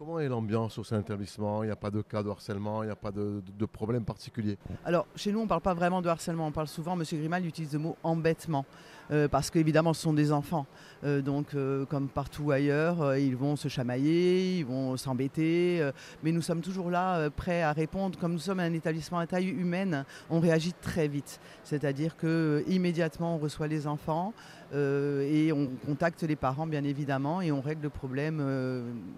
Comment 0.01 0.19
est 0.19 0.31
l'ambiance 0.31 0.79
au 0.79 0.83
sein 0.83 0.97
de 0.97 1.01
l'établissement? 1.03 1.63
Il 1.63 1.67
n'y 1.67 1.73
a 1.73 1.77
pas 1.77 1.91
de 1.91 2.01
cas 2.01 2.23
de 2.23 2.31
harcèlement, 2.31 2.83
il 2.83 2.87
n'y 2.87 2.91
a 2.91 2.97
pas 2.97 3.11
de, 3.11 3.43
problème 3.71 4.03
particulier? 4.03 4.57
Alors, 4.83 5.07
chez 5.15 5.31
nous, 5.31 5.41
on 5.41 5.43
ne 5.43 5.49
parle 5.49 5.61
pas 5.61 5.75
vraiment 5.75 6.01
de 6.01 6.09
harcèlement. 6.09 6.47
On 6.47 6.53
parle 6.53 6.69
souvent, 6.69 6.99
M. 6.99 7.05
Grimal 7.05 7.45
utilise 7.45 7.75
le 7.75 7.81
mot 7.81 7.99
embêtement. 8.03 8.65
Euh, 9.11 9.29
parce 9.29 9.51
qu'évidemment, 9.51 9.93
ce 9.93 10.01
sont 10.01 10.15
des 10.15 10.33
enfants. 10.33 10.65
Euh, 11.05 11.21
donc, 11.21 11.53
euh, 11.53 11.85
comme 11.85 12.09
partout 12.09 12.51
ailleurs, 12.51 13.15
ils 13.19 13.37
vont 13.37 13.57
se 13.57 13.69
chamailler, 13.69 14.61
ils 14.61 14.65
vont 14.65 14.97
s'embêter. 14.97 15.87
mais 16.23 16.33
nous 16.33 16.41
sommes 16.41 16.63
toujours 16.63 16.91
là, 16.91 17.29
prêts 17.29 17.61
à 17.61 17.75
répondre. 17.75 18.19
Comme 18.19 18.33
nous 18.33 18.39
sommes 18.39 18.61
un 18.61 18.73
établissement 18.73 19.19
à 19.19 19.27
taille 19.27 19.49
humaine, 19.49 20.07
on 20.31 20.41
réagit 20.41 20.73
très 20.81 21.09
vite. 21.09 21.41
C'est-à-dire 21.63 22.17
que 22.17 22.65
immédiatement, 22.69 23.35
on 23.35 23.39
reçoit 23.39 23.69
les 23.69 23.87
enfants 23.87 24.33
et 24.73 25.53
on 25.53 25.67
contacte 25.85 26.23
les 26.23 26.37
parents, 26.37 26.67
bien 26.67 26.85
évidemment, 26.85 27.43
et 27.43 27.53
on 27.53 27.61
règle 27.61 27.83
le 27.83 27.91
problème 27.91 28.43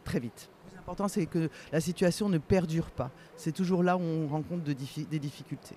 très 0.03 0.19
vite. 0.19 0.51
L'important, 0.83 1.07
c'est 1.07 1.27
que 1.27 1.49
la 1.71 1.81
situation 1.81 2.29
ne 2.29 2.39
perdure 2.39 2.91
pas. 2.91 3.13
C'est 3.37 3.53
toujours 3.53 3.85
là 3.85 3.97
où 3.97 4.01
on 4.01 4.27
rencontre 4.27 4.65
des 4.65 4.75
difficultés. 5.21 5.77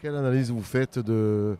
Quelle 0.00 0.16
analyse 0.16 0.50
vous 0.50 0.62
faites 0.62 0.98
de, 0.98 1.58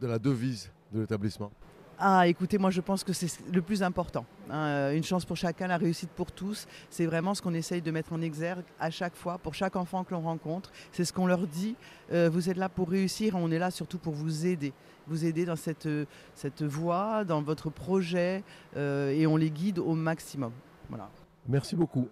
de 0.00 0.06
la 0.06 0.20
devise 0.20 0.70
de 0.92 1.00
l'établissement? 1.00 1.50
Ah, 1.98 2.28
écoutez, 2.28 2.58
moi 2.58 2.70
je 2.70 2.80
pense 2.80 3.02
que 3.02 3.12
c'est 3.12 3.44
le 3.52 3.60
plus 3.60 3.82
important. 3.82 4.24
Hein. 4.48 4.92
une 4.94 5.02
chance 5.02 5.24
pour 5.24 5.36
chacun, 5.36 5.66
la 5.66 5.78
réussite 5.78 6.10
pour 6.10 6.30
tous. 6.30 6.68
C'est 6.90 7.06
vraiment 7.06 7.34
ce 7.34 7.42
qu'on 7.42 7.54
essaye 7.54 7.82
de 7.82 7.90
mettre 7.90 8.12
en 8.12 8.22
exergue 8.22 8.64
à 8.78 8.90
chaque 8.90 9.16
fois, 9.16 9.36
pour 9.38 9.54
chaque 9.54 9.74
enfant 9.74 10.04
que 10.04 10.14
l'on 10.14 10.20
rencontre. 10.20 10.70
C'est 10.92 11.04
ce 11.04 11.12
qu'on 11.12 11.26
leur 11.26 11.44
dit. 11.48 11.74
Euh, 12.12 12.30
vous 12.32 12.48
êtes 12.48 12.56
là 12.56 12.68
pour 12.68 12.88
réussir, 12.88 13.34
on 13.34 13.50
est 13.50 13.58
là 13.58 13.72
surtout 13.72 13.98
pour 13.98 14.14
vous 14.14 14.46
aider. 14.46 14.72
Vous 15.08 15.24
aider 15.24 15.44
dans 15.44 15.56
cette, 15.56 15.88
cette 16.36 16.62
voie, 16.62 17.24
dans 17.24 17.42
votre 17.42 17.68
projet, 17.68 18.44
euh, 18.76 19.10
et 19.10 19.26
on 19.26 19.36
les 19.36 19.50
guide 19.50 19.80
au 19.80 19.94
maximum. 19.94 20.52
Voilà. 20.88 21.10
Merci 21.50 21.74
beaucoup. 21.74 22.06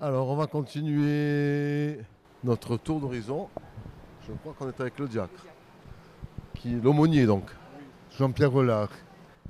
Alors, 0.00 0.28
on 0.28 0.36
va 0.36 0.46
continuer 0.46 1.98
notre 2.44 2.76
tour 2.76 3.00
d'horizon. 3.00 3.48
Je 4.28 4.32
crois 4.32 4.54
qu'on 4.56 4.68
est 4.68 4.80
avec 4.80 4.96
le 5.00 5.08
diacre, 5.08 5.44
qui 6.54 6.74
est 6.74 6.80
l'aumônier 6.80 7.26
donc, 7.26 7.50
Jean-Pierre 8.16 8.52
Rollard. 8.52 8.90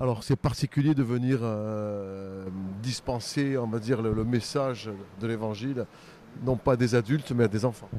Alors, 0.00 0.24
c'est 0.24 0.36
particulier 0.36 0.94
de 0.94 1.02
venir 1.02 1.40
euh, 1.42 2.48
dispenser, 2.82 3.58
on 3.58 3.66
va 3.66 3.78
dire, 3.78 4.00
le, 4.00 4.24
message 4.24 4.88
de 5.20 5.26
l'évangile, 5.26 5.84
non 6.42 6.56
pas 6.56 6.76
des 6.76 6.94
adultes, 6.94 7.32
mais 7.32 7.44
à 7.44 7.48
des 7.48 7.66
enfants. 7.66 7.90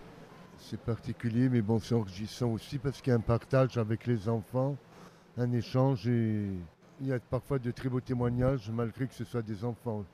C'est 0.57 0.79
particulier, 0.79 1.49
mais 1.49 1.61
bon, 1.61 1.79
c'est 1.79 1.93
enrichissant 1.93 2.47
aussi 2.47 2.79
parce 2.79 2.99
qu'il 2.99 3.11
y 3.11 3.13
a 3.13 3.17
un 3.17 3.19
partage 3.19 3.77
avec 3.77 4.07
les 4.07 4.27
enfants, 4.27 4.75
un 5.37 5.51
échange 5.51 6.07
et 6.07 6.47
il 7.01 7.07
y 7.07 7.13
a 7.13 7.19
parfois 7.19 7.57
de 7.57 7.71
très 7.71 7.89
beaux 7.89 7.99
témoignages, 7.99 8.69
malgré 8.71 9.07
que 9.07 9.13
ce 9.13 9.25
soit 9.25 9.41
des 9.41 9.65
enfants. 9.65 10.05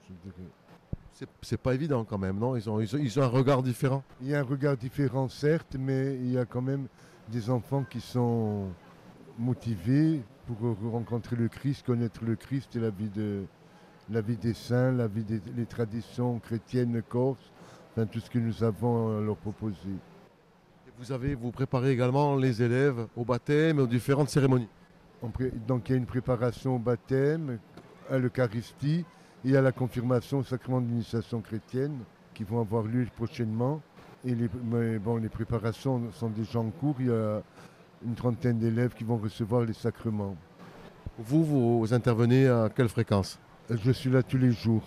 C'est 1.41 1.57
pas 1.57 1.73
évident 1.73 2.05
quand 2.05 2.17
même, 2.17 2.39
non? 2.39 2.55
Ils 2.55 2.69
ont, 2.69 2.79
ils, 2.79 3.19
ont, 3.19 3.23
un 3.23 3.27
regard 3.27 3.61
différent. 3.61 4.03
Il 4.21 4.27
y 4.27 4.35
a 4.35 4.39
un 4.39 4.43
regard 4.43 4.77
différent, 4.77 5.27
certes, 5.27 5.75
mais 5.77 6.15
il 6.15 6.31
y 6.31 6.37
a 6.37 6.45
quand 6.45 6.61
même 6.61 6.87
des 7.27 7.49
enfants 7.49 7.83
qui 7.83 7.99
sont 7.99 8.67
motivés 9.37 10.21
pour 10.45 10.57
rencontrer 10.91 11.35
le 11.35 11.49
Christ, 11.49 11.85
connaître 11.85 12.23
le 12.23 12.35
Christ 12.35 12.75
et 12.75 12.79
la 12.79 12.89
vie, 12.89 13.09
de, 13.09 13.43
la 14.09 14.21
vie 14.21 14.37
des 14.37 14.53
saints, 14.53 14.91
la 14.93 15.07
vie 15.07 15.23
des 15.23 15.65
traditions 15.65 16.39
chrétiennes 16.39 17.01
corses, 17.01 17.51
enfin, 17.91 18.05
tout 18.05 18.19
ce 18.19 18.29
que 18.29 18.39
nous 18.39 18.63
avons 18.63 19.17
à 19.17 19.21
leur 19.21 19.35
proposer. 19.35 19.75
vous 20.97 21.11
avez, 21.11 21.35
vous 21.35 21.51
préparez 21.51 21.91
également 21.91 22.35
les 22.37 22.61
élèves 22.61 23.07
au 23.17 23.25
baptême, 23.25 23.79
aux 23.79 23.87
différentes 23.87 24.29
cérémonies? 24.29 24.69
Donc 25.67 25.89
il 25.89 25.91
y 25.91 25.95
a 25.95 25.97
une 25.97 26.05
préparation 26.05 26.75
au 26.75 26.79
baptême, 26.79 27.59
à 28.09 28.17
l'Eucharistie 28.17 29.05
et 29.43 29.55
à 29.57 29.61
la 29.61 29.71
confirmation 29.71 30.39
au 30.39 30.43
sacrement 30.43 30.81
d'initiation 30.81 31.41
chrétienne 31.41 31.99
qui 32.33 32.43
vont 32.43 32.61
avoir 32.61 32.83
lieu 32.83 33.05
prochainement. 33.15 33.81
Et 34.25 34.35
les, 34.35 34.47
bon, 34.99 35.17
les 35.17 35.29
préparations 35.29 36.11
sont 36.11 36.29
déjà 36.29 36.59
en 36.59 36.69
cours. 36.69 36.95
Il 36.99 37.07
y 37.07 37.11
a 37.11 37.41
une 38.05 38.15
trentaine 38.15 38.59
d'élèves 38.59 38.93
qui 38.93 39.03
vont 39.03 39.17
recevoir 39.17 39.61
les 39.61 39.73
sacrements. 39.73 40.35
Vous, 41.17 41.79
vous 41.79 41.93
intervenez 41.93 42.47
à 42.47 42.69
quelle 42.73 42.89
fréquence? 42.89 43.39
Je 43.69 43.91
suis 43.91 44.09
là 44.09 44.23
tous 44.23 44.37
les 44.37 44.51
jours. 44.51 44.83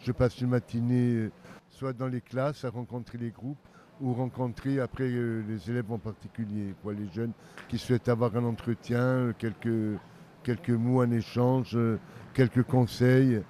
Je 0.00 0.12
passe 0.12 0.40
une 0.40 0.48
matinée 0.48 1.30
soit 1.70 1.92
dans 1.92 2.06
les 2.06 2.20
classes 2.20 2.64
à 2.64 2.70
rencontrer 2.70 3.18
les 3.18 3.30
groupes, 3.30 3.58
ou 4.00 4.14
rencontrer 4.14 4.80
après 4.80 5.08
euh, 5.08 5.42
les 5.48 5.70
élèves 5.70 5.90
en 5.90 5.98
particulier, 5.98 6.74
pour 6.82 6.92
les 6.92 7.08
jeunes 7.12 7.32
qui 7.68 7.78
souhaitent 7.78 8.08
avoir 8.08 8.36
un 8.36 8.44
entretien, 8.44 9.32
quelques, 9.38 9.98
quelques 10.42 10.70
mots, 10.70 11.00
un 11.00 11.10
échange, 11.10 11.72
euh, 11.74 11.98
quelques 12.34 12.62
conseils. 12.62 13.42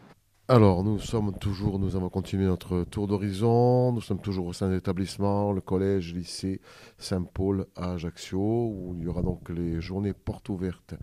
Alors, 0.50 0.82
nous 0.82 0.98
sommes 0.98 1.36
toujours, 1.38 1.78
nous 1.78 1.94
avons 1.94 2.08
continué 2.08 2.46
notre 2.46 2.84
tour 2.84 3.06
d'horizon. 3.06 3.92
Nous 3.92 4.00
sommes 4.00 4.20
toujours 4.20 4.46
au 4.46 4.54
sein 4.54 4.68
de 4.68 4.74
l'établissement, 4.74 5.52
le 5.52 5.60
collège, 5.60 6.14
lycée 6.14 6.62
Saint-Paul 6.96 7.66
à 7.76 7.92
Ajaccio, 7.92 8.38
où 8.40 8.94
il 8.96 9.04
y 9.04 9.06
aura 9.08 9.20
donc 9.20 9.50
les 9.50 9.82
journées 9.82 10.14
portes 10.14 10.48
ouvertes 10.48 10.94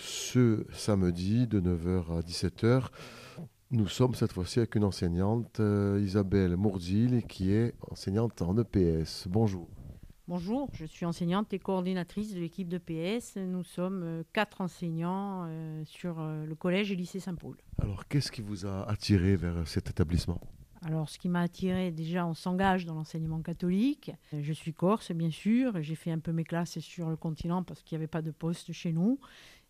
ce 0.00 0.66
samedi 0.72 1.46
de 1.46 1.60
9h 1.60 2.18
à 2.18 2.20
17h. 2.22 2.88
Nous 3.72 3.86
sommes 3.86 4.16
cette 4.16 4.32
fois-ci 4.32 4.58
avec 4.58 4.74
une 4.74 4.82
enseignante, 4.82 5.60
euh, 5.60 6.02
Isabelle 6.02 6.56
Mourdil, 6.56 7.22
qui 7.28 7.52
est 7.52 7.72
enseignante 7.88 8.42
en 8.42 8.58
EPS. 8.58 9.28
Bonjour. 9.28 9.68
Bonjour, 10.26 10.68
je 10.72 10.84
suis 10.84 11.06
enseignante 11.06 11.52
et 11.52 11.60
coordinatrice 11.60 12.34
de 12.34 12.40
l'équipe 12.40 12.68
d'EPS. 12.68 13.36
Nous 13.36 13.62
sommes 13.62 14.02
euh, 14.02 14.22
quatre 14.32 14.60
enseignants 14.60 15.44
euh, 15.46 15.84
sur 15.84 16.20
le 16.20 16.54
collège 16.56 16.90
et 16.90 16.96
lycée 16.96 17.20
Saint-Paul. 17.20 17.58
Alors, 17.80 18.08
qu'est-ce 18.08 18.32
qui 18.32 18.42
vous 18.42 18.66
a 18.66 18.90
attiré 18.90 19.36
vers 19.36 19.68
cet 19.68 19.88
établissement? 19.88 20.40
Alors, 20.82 21.08
ce 21.08 21.18
qui 21.18 21.28
m'a 21.28 21.42
attiré, 21.42 21.92
déjà, 21.92 22.26
on 22.26 22.34
s'engage 22.34 22.86
dans 22.86 22.94
l'enseignement 22.94 23.40
catholique. 23.40 24.10
Je 24.32 24.52
suis 24.52 24.72
corse, 24.72 25.12
bien 25.12 25.30
sûr. 25.30 25.80
J'ai 25.82 25.94
fait 25.94 26.10
un 26.10 26.18
peu 26.18 26.32
mes 26.32 26.44
classes 26.44 26.78
sur 26.80 27.08
le 27.08 27.16
continent 27.16 27.62
parce 27.62 27.82
qu'il 27.82 27.96
n'y 27.96 28.00
avait 28.00 28.08
pas 28.08 28.22
de 28.22 28.30
poste 28.30 28.72
chez 28.72 28.90
nous. 28.90 29.20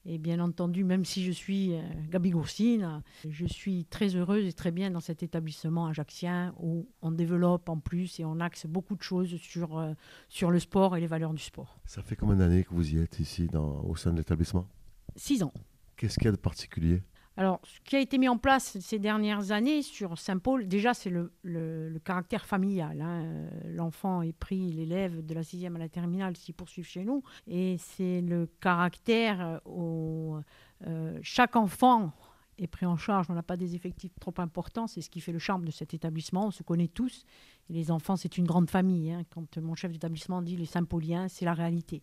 Et 0.07 0.17
bien 0.17 0.41
entendu, 0.41 0.83
même 0.83 1.05
si 1.05 1.23
je 1.25 1.31
suis 1.31 1.75
euh, 1.75 1.83
Gabi 2.09 2.31
Goursine, 2.31 3.03
je 3.29 3.45
suis 3.45 3.85
très 3.85 4.17
heureuse 4.17 4.47
et 4.47 4.53
très 4.53 4.71
bien 4.71 4.91
dans 4.91 5.01
cet 5.01 5.23
établissement 5.23 5.87
ajaxien 5.87 6.55
où 6.59 6.89
on 7.03 7.11
développe 7.11 7.69
en 7.69 7.79
plus 7.79 8.19
et 8.19 8.25
on 8.25 8.41
axe 8.41 8.67
beaucoup 8.67 8.97
de 8.97 9.03
choses 9.03 9.37
sur, 9.37 9.79
euh, 9.79 9.93
sur 10.31 10.51
le 10.51 10.59
sport 10.59 10.97
et 10.97 11.01
les 11.01 11.07
valeurs 11.07 11.35
du 11.35 11.43
sport. 11.43 11.79
Ça 11.85 12.03
fait 12.03 12.17
combien 12.17 12.37
d'années 12.37 12.65
que 12.65 12.73
vous 12.73 12.95
y 12.95 12.99
êtes 12.99 13.21
ici 13.21 13.47
dans, 13.49 13.83
au 13.83 13.95
sein 13.95 14.13
de 14.13 14.17
l'établissement? 14.17 14.67
Six 15.17 15.43
ans. 15.43 15.53
Qu'est-ce 15.97 16.19
qu'il 16.19 16.27
y 16.27 16.29
a 16.29 16.33
de 16.33 16.37
particulier? 16.37 17.03
Alors, 17.41 17.59
ce 17.65 17.81
qui 17.85 17.97
a 17.97 18.01
été 18.01 18.19
mis 18.19 18.29
en 18.29 18.37
place 18.37 18.79
ces 18.81 18.99
dernières 18.99 19.51
années 19.51 19.81
sur 19.81 20.19
Saint-Paul, 20.19 20.69
déjà, 20.69 20.93
c'est 20.93 21.09
le, 21.09 21.33
caractère 22.05 22.45
familial. 22.45 23.01
Hein. 23.01 23.49
L'enfant 23.65 24.21
est 24.21 24.35
pris, 24.35 24.71
l'élève 24.73 25.25
de 25.25 25.33
la 25.33 25.43
sixième 25.43 25.75
à 25.77 25.79
la 25.79 25.89
terminale 25.89 26.37
s'y 26.37 26.53
poursuivent 26.53 26.87
chez 26.87 27.03
nous. 27.03 27.23
Et 27.47 27.79
c'est 27.79 28.21
le 28.21 28.47
caractère 28.61 29.63
où 29.65 30.37
euh, 30.87 31.19
chaque 31.23 31.57
enfant 31.57 32.13
est 32.59 32.67
pris 32.67 32.85
en 32.85 32.99
charge. 32.99 33.31
On 33.31 33.35
n'a 33.35 33.43
pas 33.43 33.57
des 33.57 33.75
effectifs 33.75 34.13
trop 34.21 34.35
importants. 34.37 34.87
C'est 34.87 35.01
ce 35.01 35.09
qui 35.09 35.23
fait 35.23 35.33
le 35.33 35.39
charme 35.39 35.65
de 35.65 35.71
cet 35.71 35.95
établissement. 35.95 36.49
On 36.49 36.51
se 36.51 36.63
connaît 36.63 36.89
tous. 36.89 37.25
Et 37.71 37.73
les 37.73 37.91
enfants, 37.91 38.17
c'est 38.17 38.37
une 38.37 38.45
grande 38.45 38.69
famille. 38.69 39.13
Hein. 39.13 39.23
Quand 39.31 39.57
mon 39.57 39.75
chef 39.75 39.93
d'établissement 39.93 40.43
dit 40.43 40.59
les 40.59 40.67
Saint-Pauliens, 40.67 41.29
c'est 41.29 41.47
la 41.47 41.55
réalité. 41.55 42.03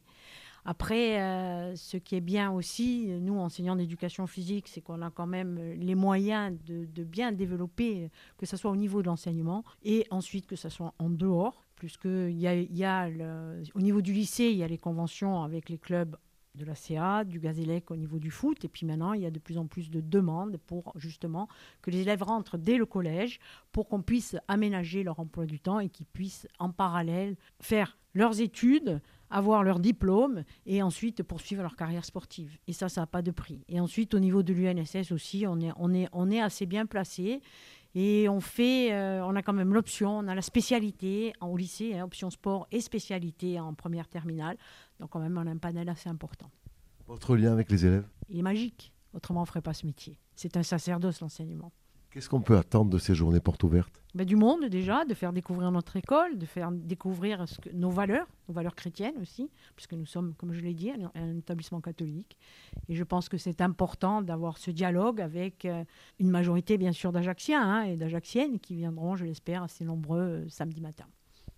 Après, 0.69 1.21
euh, 1.21 1.77
ce 1.77 1.95
qui 1.95 2.15
est 2.15 2.21
bien 2.21 2.51
aussi, 2.51 3.07
nous, 3.21 3.39
enseignants 3.39 3.77
d'éducation 3.77 4.27
physique, 4.27 4.67
c'est 4.67 4.81
qu'on 4.81 5.01
a 5.01 5.09
quand 5.09 5.25
même 5.25 5.57
les 5.75 5.95
moyens 5.95 6.57
de, 6.65 7.03
bien 7.05 7.31
développer, 7.31 8.11
que 8.37 8.45
ce 8.45 8.57
soit 8.57 8.69
au 8.69 8.75
niveau 8.75 9.01
de 9.01 9.07
l'enseignement 9.07 9.63
et 9.83 10.05
ensuite 10.11 10.45
que 10.45 10.57
ce 10.57 10.67
soit 10.67 10.93
en 10.99 11.09
dehors. 11.09 11.63
Puisque 11.77 12.05
il 12.05 12.31
y 12.31 12.67
y 12.73 12.83
a 12.83 13.09
au 13.75 13.81
niveau 13.81 14.01
du 14.01 14.11
lycée, 14.11 14.45
il 14.45 14.57
y 14.57 14.63
a 14.63 14.67
les 14.67 14.77
conventions 14.77 15.41
avec 15.41 15.69
les 15.69 15.77
clubs 15.77 16.17
de 16.57 16.65
la 16.65 16.75
CA, 16.75 17.23
du 17.23 17.39
Gazélec 17.39 17.89
au 17.91 17.95
niveau 17.95 18.19
du 18.19 18.31
foot. 18.31 18.65
Et 18.65 18.67
puis 18.67 18.85
maintenant, 18.85 19.13
il 19.13 19.21
y 19.21 19.25
a 19.25 19.31
de 19.31 19.39
plus 19.39 19.57
en 19.57 19.67
plus 19.67 19.89
de 19.89 20.01
demandes 20.01 20.57
pour 20.67 20.91
justement 20.97 21.47
que 21.81 21.91
les 21.91 22.01
élèves 22.01 22.23
rentrent 22.23 22.57
dès 22.57 22.77
le 22.77 22.85
collège 22.85 23.39
pour 23.71 23.87
qu'on 23.87 24.01
puisse 24.01 24.35
aménager 24.49 25.03
leur 25.03 25.19
emploi 25.19 25.45
du 25.45 25.59
temps 25.59 25.79
et 25.79 25.87
qu'ils 25.87 26.07
puissent 26.07 26.47
en 26.59 26.71
parallèle 26.71 27.37
faire 27.61 27.97
leurs 28.13 28.41
études, 28.41 28.99
avoir 29.29 29.63
leur 29.63 29.79
diplôme 29.79 30.43
et 30.65 30.81
ensuite 30.81 31.23
poursuivre 31.23 31.61
leur 31.61 31.75
carrière 31.75 32.05
sportive. 32.05 32.57
Et 32.67 32.73
ça, 32.73 32.89
ça 32.89 33.01
n'a 33.01 33.07
pas 33.07 33.21
de 33.21 33.31
prix. 33.31 33.63
Et 33.67 33.79
ensuite, 33.79 34.13
au 34.13 34.19
niveau 34.19 34.43
de 34.43 34.53
l'UNSS 34.53 35.11
aussi, 35.11 35.45
on 35.47 35.59
est, 35.59 35.71
on, 35.77 35.93
est, 35.93 36.07
on 36.11 36.29
est 36.31 36.41
assez 36.41 36.65
bien 36.65 36.85
placé. 36.85 37.41
Et 37.95 38.29
on 38.29 38.41
fait, 38.41 38.93
euh, 38.93 39.25
on 39.25 39.35
a 39.35 39.41
quand 39.41 39.53
même 39.53 39.73
l'option, 39.73 40.19
on 40.19 40.27
a 40.27 40.35
la 40.35 40.41
spécialité 40.41 41.33
au 41.41 41.57
lycée, 41.57 41.97
hein, 41.97 42.03
option 42.03 42.29
sport 42.29 42.67
et 42.71 42.79
spécialité 42.79 43.59
en 43.59 43.73
première 43.73 44.07
terminale. 44.07 44.57
Donc 44.99 45.09
quand 45.09 45.19
même, 45.19 45.37
on 45.37 45.47
a 45.47 45.49
un 45.49 45.57
panel 45.57 45.89
assez 45.89 46.07
important. 46.09 46.51
Votre 47.07 47.35
lien 47.35 47.53
avec 47.53 47.71
les 47.71 47.85
élèves? 47.85 48.07
Il 48.29 48.39
est 48.39 48.43
magique. 48.43 48.93
Autrement, 49.13 49.39
on 49.39 49.43
ne 49.43 49.47
ferait 49.47 49.61
pas 49.61 49.73
ce 49.73 49.85
métier. 49.85 50.19
C'est 50.35 50.57
un 50.57 50.63
sacerdoce, 50.63 51.21
l'enseignement. 51.21 51.71
Qu'est-ce 52.11 52.29
qu'on 52.29 52.41
peut 52.41 52.57
attendre 52.57 52.89
de 52.89 52.97
ces 52.97 53.13
journées 53.13 53.39
portes 53.39 53.63
ouvertes? 53.63 54.01
Ben, 54.15 54.25
Du 54.25 54.35
monde 54.35 54.65
déjà, 54.65 55.05
de 55.05 55.13
faire 55.13 55.33
découvrir 55.33 55.71
notre 55.71 55.97
école, 55.97 56.37
de 56.37 56.45
faire 56.45 56.71
découvrir 56.71 57.47
ce 57.47 57.59
que, 57.59 57.69
nos 57.69 57.89
valeurs, 57.89 58.27
nos 58.47 58.53
valeurs 58.53 58.75
chrétiennes 58.75 59.17
aussi, 59.21 59.49
puisque 59.75 59.93
nous 59.93 60.05
sommes, 60.05 60.33
comme 60.35 60.53
je 60.53 60.61
l'ai 60.61 60.73
dit, 60.73 60.91
un, 60.91 61.37
établissement 61.37 61.81
catholique. 61.81 62.37
Et 62.89 62.95
je 62.95 63.03
pense 63.03 63.29
que 63.29 63.37
c'est 63.37 63.61
important 63.61 64.21
d'avoir 64.21 64.57
ce 64.57 64.71
dialogue 64.71 65.21
avec 65.21 65.65
euh, 65.65 65.83
une 66.19 66.29
majorité, 66.29 66.77
bien 66.77 66.93
sûr, 66.93 67.11
d'Ajacciens 67.11 67.61
hein, 67.61 67.83
et 67.83 67.97
d'Ajacciennes 67.97 68.59
qui 68.59 68.75
viendront, 68.75 69.15
je 69.15 69.25
l'espère, 69.25 69.63
assez 69.63 69.83
nombreux 69.83 70.19
euh, 70.19 70.49
samedi 70.49 70.81
matin. 70.81 71.05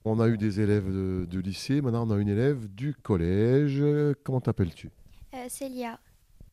On 0.05 0.19
a 0.19 0.27
eu 0.27 0.37
des 0.37 0.59
élèves 0.61 1.27
du 1.27 1.41
lycée, 1.41 1.81
maintenant 1.81 2.07
on 2.07 2.11
a 2.11 2.17
une 2.17 2.29
élève 2.29 2.67
du 2.73 2.93
collège. 2.95 3.83
Comment 4.23 4.39
t'appelles-tu? 4.39 4.89
Euh, 5.33 5.45
Célia. 5.47 5.99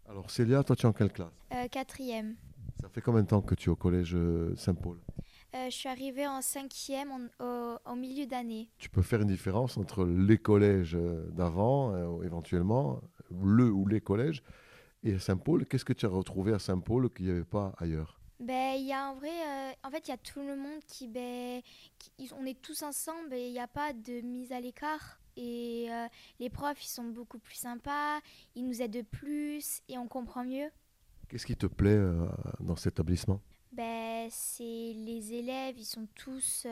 Alors 0.09 0.31
Célia, 0.31 0.63
toi 0.63 0.77
tu 0.77 0.83
es 0.83 0.89
en 0.89 0.93
quelle 0.93 1.13
classe? 1.13 1.33
Euh, 1.53 1.67
Quatrième. 1.69 2.35
Ça 2.81 2.89
fait 2.89 3.01
combien 3.01 3.23
de 3.23 3.29
temps 3.29 3.43
que 3.43 3.55
tu 3.55 3.69
es 3.69 3.73
au 3.73 3.77
collège 3.77 4.15
euh, 4.15 4.55
Saint-Paul? 4.57 4.99
Je 5.55 5.71
suis 5.71 5.89
arrivée 5.89 6.27
en 6.27 6.43
cinquième 6.43 7.31
au, 7.41 7.95
milieu 7.95 8.27
d'année. 8.27 8.69
Tu 8.77 8.91
peux 8.91 9.01
faire 9.01 9.23
une 9.23 9.29
différence 9.29 9.79
entre 9.79 10.05
les 10.05 10.37
collèges 10.37 10.99
d'avant, 11.33 12.23
éventuellement, 12.23 13.01
le 13.31 13.71
ou 13.71 13.87
les 13.87 14.03
collèges, 14.03 14.43
et 15.03 15.19
Saint-Paul? 15.19 15.65
Qu'est-ce 15.67 15.85
que 15.85 15.95
tu 15.95 16.05
as 16.05 16.11
retrouvé 16.11 16.53
à 16.53 16.59
Saint-Paul 16.59 17.09
qu'il 17.11 17.27
n'y 17.27 17.31
avait 17.31 17.45
pas 17.45 17.75
ailleurs? 17.79 18.21
Ben, 18.39 18.75
il 18.77 18.87
y 18.87 18.93
a 18.93 19.11
en 19.11 19.15
vrai, 19.15 19.31
euh, 19.31 19.73
en 19.83 19.91
fait, 19.91 20.09
il 20.09 20.11
y 20.11 20.15
a 20.15 20.19
tout 20.19 20.41
le 20.41 20.57
monde 20.57 20.81
qui, 20.87 21.09
ben, 21.09 21.63
on 22.39 22.45
est 22.45 22.61
tous 22.61 22.83
ensemble 22.83 23.33
et 23.33 23.47
il 23.47 23.53
n'y 23.53 23.61
a 23.61 23.69
pas 23.69 23.93
de 23.95 24.21
mise 24.21 24.53
à 24.53 24.61
l'écart. 24.61 25.21
Et 25.39 25.87
euh, 25.91 26.07
les 26.39 26.51
profs, 26.51 26.83
ils 26.85 26.89
sont 26.89 27.05
beaucoup 27.05 27.39
plus 27.39 27.55
sympas, 27.55 28.21
ils 28.55 28.65
nous 28.65 28.83
aident 28.83 29.07
plus 29.07 29.81
et 29.89 29.97
on 29.97 30.07
comprend 30.07 30.45
mieux. 30.45 30.71
Qu'est-ce 31.29 31.47
qui 31.47 31.57
te 31.57 31.67
plaît 31.67 31.91
euh, 31.91 32.27
dans 32.61 32.77
cet 32.77 32.95
établissement? 32.95 33.41
Ben, 33.73 34.29
c'est 34.31 34.63
les 34.95 35.35
élèves, 35.35 35.75
ils 35.79 35.85
sont 35.85 36.07
tous 36.15 36.67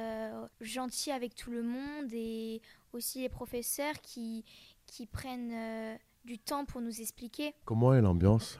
gentils 0.60 1.10
avec 1.10 1.34
tout 1.34 1.50
le 1.50 1.62
monde 1.62 2.10
et 2.12 2.62
aussi 2.92 3.20
les 3.20 3.28
professeurs 3.28 4.00
qui, 4.00 4.44
qui 4.86 5.06
prennent 5.06 5.98
du 6.24 6.38
temps 6.38 6.64
pour 6.64 6.80
nous 6.80 7.00
expliquer. 7.00 7.52
Comment 7.66 7.94
est 7.94 8.00
l'ambiance 8.00 8.58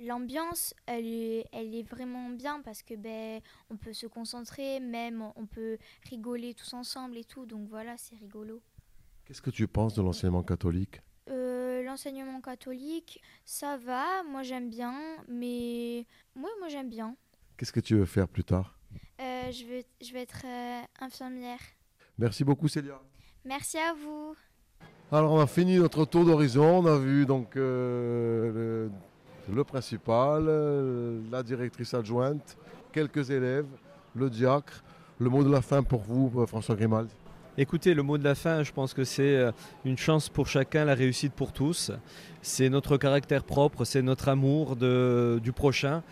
L'ambiance, 0.00 0.74
elle 0.86 1.06
est, 1.06 1.46
elle 1.52 1.74
est 1.74 1.82
vraiment 1.82 2.28
bien 2.28 2.60
parce 2.60 2.82
que 2.82 2.94
ben, 2.94 3.40
on 3.68 3.76
peut 3.76 3.92
se 3.92 4.06
concentrer, 4.06 4.78
même 4.78 5.24
on 5.34 5.46
peut 5.46 5.78
rigoler 6.08 6.54
tous 6.54 6.72
ensemble 6.74 7.16
et 7.16 7.24
tout. 7.24 7.46
Donc 7.46 7.68
voilà, 7.68 7.96
c'est 7.96 8.14
rigolo. 8.14 8.60
Qu'est-ce 9.24 9.42
que 9.42 9.50
tu 9.50 9.66
penses 9.66 9.94
de 9.94 10.02
l'enseignement 10.02 10.44
catholique? 10.44 11.00
Euh, 11.30 11.82
L'enseignement 11.82 12.40
catholique, 12.40 13.22
ça 13.44 13.76
va, 13.76 14.22
moi 14.24 14.42
j'aime 14.42 14.68
bien, 14.70 14.94
mais 15.28 16.06
moi, 16.34 16.50
moi 16.58 16.68
j'aime 16.68 16.88
bien. 16.88 17.16
Qu'est-ce 17.56 17.72
que 17.72 17.80
tu 17.80 17.96
veux 17.96 18.04
faire 18.04 18.28
plus 18.28 18.44
tard? 18.44 18.78
Euh, 19.20 19.50
je, 19.50 19.64
veux, 19.64 19.82
je 20.00 20.12
vais 20.12 20.22
être 20.22 20.42
euh, 20.44 20.82
infirmière. 21.00 21.58
Merci 22.18 22.44
beaucoup 22.44 22.68
Célia. 22.68 23.00
Merci 23.44 23.78
à 23.78 23.94
vous. 23.94 24.34
Alors 25.10 25.32
on 25.32 25.40
a 25.40 25.46
fini 25.46 25.78
notre 25.78 26.04
tour 26.04 26.24
d'horizon, 26.24 26.84
on 26.84 26.86
a 26.86 26.98
vu 26.98 27.26
donc 27.26 27.54
le 27.54 28.90
le 29.50 29.64
principal, 29.64 30.44
la 31.30 31.42
directrice 31.42 31.94
adjointe, 31.94 32.58
quelques 32.92 33.30
élèves, 33.30 33.66
le 34.14 34.28
diacre. 34.28 34.84
Le 35.18 35.30
mot 35.30 35.42
de 35.42 35.50
la 35.50 35.62
fin 35.62 35.82
pour 35.82 36.02
vous, 36.02 36.46
François 36.46 36.76
Grimaldi 36.76 37.14
Écoutez, 37.60 37.92
le 37.92 38.04
mot 38.04 38.18
de 38.18 38.22
la 38.22 38.36
fin, 38.36 38.62
je 38.62 38.70
pense 38.70 38.94
que 38.94 39.02
c'est 39.02 39.34
euh, 39.34 39.50
une 39.84 39.98
chance 39.98 40.28
pour 40.28 40.46
chacun, 40.46 40.84
la 40.84 40.94
réussite 40.94 41.32
pour 41.32 41.52
tous. 41.52 41.90
C'est 42.40 42.68
notre 42.68 42.96
caractère 42.96 43.42
propre, 43.42 43.84
c'est 43.84 44.00
notre 44.00 44.28
amour 44.28 44.76
du 44.76 45.52
prochain 45.52 46.04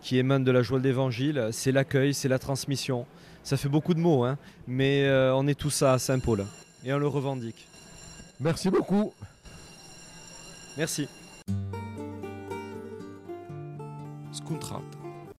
qui 0.00 0.16
émane 0.16 0.44
de 0.44 0.52
la 0.52 0.62
joie 0.62 0.78
de 0.78 0.84
l'évangile, 0.84 1.48
c'est 1.50 1.72
l'accueil, 1.72 2.14
c'est 2.14 2.28
la 2.28 2.38
transmission. 2.38 3.04
Ça 3.42 3.56
fait 3.56 3.68
beaucoup 3.68 3.94
de 3.94 4.00
mots, 4.00 4.24
hein, 4.24 4.38
mais 4.68 5.06
on 5.34 5.46
est 5.48 5.58
tout 5.58 5.70
ça 5.70 5.92
à 5.92 5.98
Saint-Paul 5.98 6.46
et 6.84 6.94
on 6.94 6.98
le 6.98 7.08
revendique. 7.08 7.66
Merci 8.38 8.70
beaucoup. 8.70 9.12
Merci. 10.78 11.08